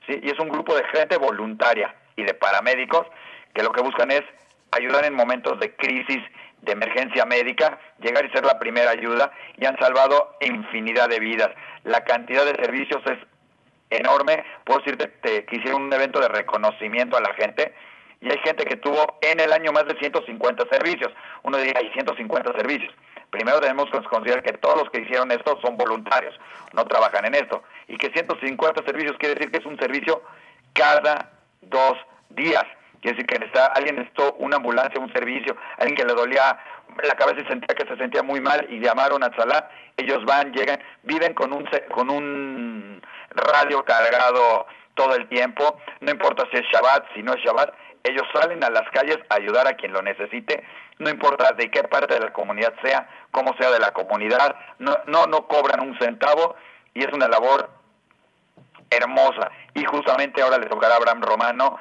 ¿sí? 0.08 0.20
y 0.22 0.30
es 0.30 0.40
un 0.40 0.50
grupo 0.50 0.76
de 0.76 0.84
gente 0.86 1.18
voluntaria 1.18 1.94
y 2.16 2.24
de 2.24 2.34
paramédicos 2.34 3.08
que 3.54 3.64
lo 3.64 3.72
que 3.72 3.82
buscan 3.82 4.12
es 4.12 4.22
ayudar 4.72 5.06
en 5.06 5.16
momentos 5.16 5.60
de 5.60 5.76
crisis, 5.76 6.22
de 6.62 6.74
emergencia 6.74 7.26
médica, 7.26 7.80
llegar 8.00 8.26
y 8.26 8.30
ser 8.30 8.46
la 8.46 8.60
primera 8.60 8.92
ayuda, 8.92 9.32
y 9.58 9.66
han 9.66 9.78
salvado 9.80 10.36
infinidad 10.42 11.10
de 11.10 11.20
vidas. 11.20 11.50
La 11.84 12.04
cantidad 12.04 12.46
de 12.46 12.64
servicios 12.64 13.02
es 13.06 13.18
enorme, 13.90 14.44
puedo 14.66 14.80
decirte 14.82 15.12
que 15.46 15.56
hicieron 15.56 15.84
un 15.84 15.94
evento 15.94 16.20
de 16.20 16.28
reconocimiento 16.28 17.18
a 17.18 17.22
la 17.22 17.34
gente, 17.34 17.74
y 18.22 18.30
hay 18.30 18.38
gente 18.40 18.66
que 18.66 18.76
tuvo 18.76 19.18
en 19.22 19.40
el 19.40 19.52
año 19.54 19.72
más 19.72 19.86
de 19.86 19.98
150 19.98 20.66
servicios. 20.70 21.12
Uno 21.44 21.58
diría, 21.58 21.74
hay 21.78 21.90
150 21.92 22.52
servicios. 22.54 22.94
Primero 23.30 23.60
tenemos 23.62 23.90
que 23.92 24.02
considerar 24.04 24.44
que 24.44 24.54
todos 24.54 24.78
los 24.80 24.90
que 24.90 25.02
hicieron 25.02 25.32
esto 25.32 25.58
son 25.62 25.78
voluntarios, 25.78 26.36
no 26.74 26.86
trabajan 26.86 27.26
en 27.26 27.36
esto. 27.36 27.64
Y 27.88 27.98
que 27.98 28.10
150 28.10 28.84
servicios 28.84 29.16
quiere 29.20 29.36
decir 29.36 29.52
que 29.52 29.60
es 29.60 29.66
un 29.66 29.80
servicio 29.80 30.22
cada 30.74 31.32
dos 31.62 31.98
días. 32.30 32.66
Quiere 33.02 33.18
decir 33.18 33.28
que 33.28 33.46
está, 33.46 33.68
alguien 33.68 33.96
necesitó 33.96 34.34
una 34.40 34.58
ambulancia, 34.58 35.00
un 35.00 35.14
servicio, 35.14 35.56
alguien 35.78 35.96
que 35.96 36.04
le 36.04 36.14
dolía 36.14 36.60
la 37.02 37.16
cabeza 37.16 37.40
y 37.42 37.46
sentía 37.46 37.74
que 37.76 37.88
se 37.88 37.96
sentía 37.96 38.24
muy 38.24 38.42
mal 38.42 38.68
y 38.70 38.80
llamaron 38.80 39.24
a 39.24 39.34
Salah. 39.36 39.70
Ellos 39.96 40.26
van, 40.26 40.52
llegan, 40.52 40.80
viven 41.04 41.34
con 41.34 41.54
un, 41.54 41.70
con 41.94 42.10
un 42.10 43.02
radio 43.30 43.86
cargado 43.86 44.66
todo 44.96 45.16
el 45.16 45.30
tiempo, 45.30 45.80
no 46.02 46.12
importa 46.12 46.46
si 46.52 46.58
es 46.58 46.66
Shabbat, 46.74 47.06
si 47.14 47.24
no 47.24 47.34
es 47.34 47.42
Shabbat, 47.42 47.74
ellos 48.04 48.24
salen 48.34 48.64
a 48.64 48.70
las 48.70 48.90
calles 48.92 49.18
a 49.30 49.36
ayudar 49.36 49.68
a 49.68 49.74
quien 49.74 49.94
lo 49.94 50.02
necesite, 50.02 50.64
no 50.98 51.10
importa 51.10 51.52
de 51.54 51.70
qué 51.72 51.84
parte 51.84 52.14
de 52.14 52.20
la 52.20 52.34
comunidad 52.34 52.74
sea, 52.84 53.10
cómo 53.32 53.56
sea 53.58 53.72
de 53.72 53.80
la 53.80 53.92
comunidad, 53.92 54.56
no, 54.80 54.98
no, 55.08 55.26
no 55.28 55.48
cobran 55.48 55.82
un 55.82 55.98
centavo 55.98 56.56
y 56.94 57.04
es 57.04 57.14
una 57.14 57.28
labor 57.28 57.70
hermosa. 58.90 59.52
Y 59.74 59.84
justamente 59.86 60.42
ahora 60.42 60.58
le 60.58 60.68
tocará 60.68 60.96
a 60.96 60.98
Abraham 60.98 61.22
Romano 61.22 61.78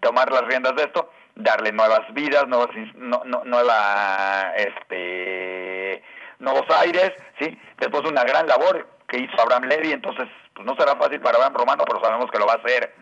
tomar 0.00 0.30
las 0.30 0.42
riendas 0.42 0.74
de 0.76 0.84
esto, 0.84 1.10
darle 1.34 1.72
nuevas 1.72 2.12
vidas, 2.12 2.46
nuevas, 2.46 2.70
este, 4.56 6.02
nuevos 6.38 6.68
aires, 6.80 7.12
¿sí? 7.38 7.58
Después 7.78 8.02
de 8.02 8.10
una 8.10 8.24
gran 8.24 8.46
labor 8.46 8.86
que 9.08 9.18
hizo 9.18 9.40
Abraham 9.40 9.64
Levy, 9.64 9.92
entonces 9.92 10.28
pues 10.54 10.66
no 10.66 10.74
será 10.76 10.96
fácil 10.96 11.20
para 11.20 11.36
Abraham 11.36 11.54
Romano, 11.54 11.84
pero 11.86 12.02
sabemos 12.02 12.30
que 12.30 12.38
lo 12.38 12.46
va 12.46 12.54
a 12.54 12.56
hacer 12.56 12.94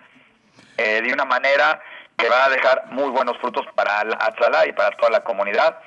eh, 0.76 1.00
de 1.02 1.12
una 1.12 1.24
manera 1.24 1.82
que 2.20 2.28
va 2.28 2.44
a 2.44 2.50
dejar 2.50 2.86
muy 2.90 3.10
buenos 3.10 3.36
frutos 3.38 3.66
para 3.74 4.00
Atzalá 4.00 4.66
y 4.66 4.72
para 4.72 4.96
toda 4.96 5.10
la 5.10 5.24
comunidad. 5.24 5.80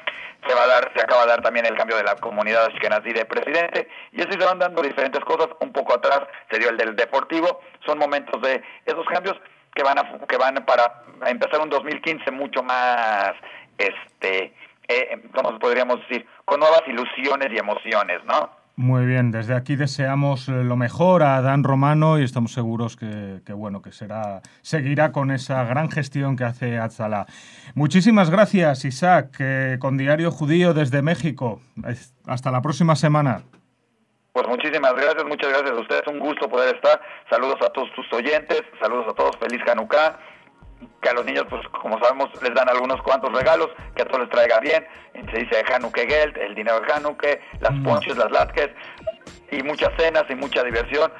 Se 0.48 0.54
va 0.54 0.64
a 0.64 0.68
dar, 0.68 0.92
se 0.94 1.02
acaba 1.02 1.22
de 1.22 1.30
dar 1.30 1.42
también 1.42 1.66
el 1.66 1.78
cambio 1.78 1.96
de 1.96 2.04
la 2.04 2.16
comunidad 2.16 2.66
ashkenazí 2.66 3.14
de 3.14 3.26
presidente 3.26 3.88
y 4.12 4.22
así 4.22 4.32
se 4.32 4.46
van 4.46 4.60
dando 4.60 4.82
diferentes 4.82 5.24
cosas. 5.24 5.48
Un 5.62 5.72
poco 5.72 5.94
atrás 5.94 6.22
se 6.52 6.60
dio 6.60 6.70
el 6.70 6.78
del 6.78 6.96
deportivo. 6.96 7.62
Son 7.86 7.98
momentos 7.98 8.42
de 8.42 8.62
esos 8.86 9.06
cambios 9.06 9.38
que 9.74 9.84
van 9.84 9.98
a, 10.00 10.18
que 10.28 10.38
van 10.38 10.56
para 10.66 11.04
empezar 11.28 11.62
un 11.62 11.70
2015 11.70 12.30
mucho 12.32 12.62
más, 12.62 13.34
este, 13.78 14.54
eh, 14.88 15.22
¿cómo 15.34 15.58
podríamos 15.60 16.00
decir? 16.02 16.28
Con 16.46 16.60
nuevas 16.60 16.82
ilusiones 16.88 17.50
y 17.52 17.58
emociones, 17.58 18.24
¿no? 18.26 18.63
Muy 18.76 19.06
bien, 19.06 19.30
desde 19.30 19.54
aquí 19.54 19.76
deseamos 19.76 20.50
eh, 20.50 20.64
lo 20.64 20.76
mejor 20.76 21.22
a 21.22 21.42
Dan 21.42 21.64
Romano 21.64 22.20
y 22.20 22.24
estamos 22.24 22.54
seguros 22.54 22.96
que, 22.98 23.40
bueno 23.54 23.84
que 23.84 23.92
será 23.92 24.42
seguirá 24.64 25.12
con 25.12 25.30
esa 25.30 25.64
gran 25.64 25.92
gestión 25.92 26.36
que 26.36 26.44
hace 26.44 26.80
Atzala. 26.80 27.28
Muchísimas 27.76 28.32
gracias, 28.32 28.84
Isaac, 28.84 29.40
con 29.78 29.98
Diario 29.98 30.32
Judío 30.32 30.74
desde 30.74 31.04
México. 31.04 31.62
Hasta 32.26 32.50
la 32.50 32.64
próxima 32.64 32.96
semana. 32.96 33.44
Pues 34.32 34.48
muchísimas 34.48 34.94
gracias, 34.96 35.24
muchas 35.26 35.50
gracias 35.50 35.72
a 35.72 35.80
ustedes, 35.80 36.08
un 36.08 36.18
gusto 36.18 36.50
poder 36.50 36.76
estar. 36.76 37.00
Saludos 37.30 37.58
a 37.62 37.70
todos 37.70 37.94
tus 37.94 38.12
oyentes, 38.12 38.64
saludos 38.82 39.06
a 39.10 39.14
todos, 39.14 39.38
feliz 39.38 39.62
Hanukkah 39.70 40.18
que 41.02 41.10
a 41.10 41.14
los 41.14 41.26
niños, 41.26 41.46
pues 41.50 41.62
como 41.82 42.00
sabemos, 42.00 42.30
les 42.42 42.54
dan 42.54 42.70
algunos 42.70 43.02
cuantos 43.02 43.32
regalos, 43.34 43.70
que 43.96 44.02
a 44.02 44.06
todos 44.06 44.22
les 44.22 44.30
traiga 44.30 44.60
bien. 44.60 44.86
Se 45.32 45.40
dice 45.40 45.64
Hanukkah 45.74 46.06
Geld, 46.08 46.38
el 46.38 46.56
dinero 46.56 46.80
de 46.80 46.94
Hanukkah, 46.94 47.38
las 47.60 47.74
mm. 47.74 47.84
ponches, 47.84 48.18
las 48.18 48.32
latkes, 48.32 48.70
y 49.52 49.64
muchas 49.64 49.90
cenas 49.98 50.24
y 50.30 50.36
mucha 50.36 50.64
diversión 50.64 51.12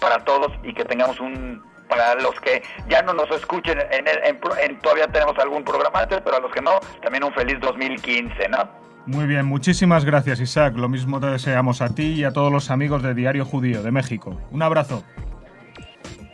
para 0.00 0.24
todos 0.24 0.52
y 0.62 0.72
que 0.72 0.84
tengamos 0.84 1.20
un 1.20 1.62
para 1.88 2.14
los 2.16 2.34
que 2.40 2.62
ya 2.88 3.00
no 3.02 3.14
nos 3.14 3.30
escuchen, 3.30 3.78
en, 3.92 4.08
en, 4.08 4.80
todavía 4.80 5.06
tenemos 5.06 5.38
algún 5.38 5.62
programa 5.62 6.00
antes, 6.00 6.20
pero 6.24 6.36
a 6.36 6.40
los 6.40 6.50
que 6.52 6.60
no, 6.60 6.80
también 7.00 7.22
un 7.22 7.32
feliz 7.32 7.60
2015, 7.60 8.48
¿no? 8.48 8.68
Muy 9.06 9.26
bien, 9.26 9.46
muchísimas 9.46 10.04
gracias 10.04 10.40
Isaac. 10.40 10.74
Lo 10.76 10.88
mismo 10.88 11.20
te 11.20 11.28
deseamos 11.28 11.80
a 11.80 11.94
ti 11.94 12.14
y 12.14 12.24
a 12.24 12.32
todos 12.32 12.50
los 12.50 12.72
amigos 12.72 13.04
de 13.04 13.14
Diario 13.14 13.44
Judío 13.44 13.84
de 13.84 13.92
México. 13.92 14.36
Un 14.50 14.62
abrazo. 14.62 15.04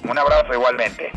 Un 0.09 0.19
abrazo 0.19 0.55
igualmente. 0.55 1.13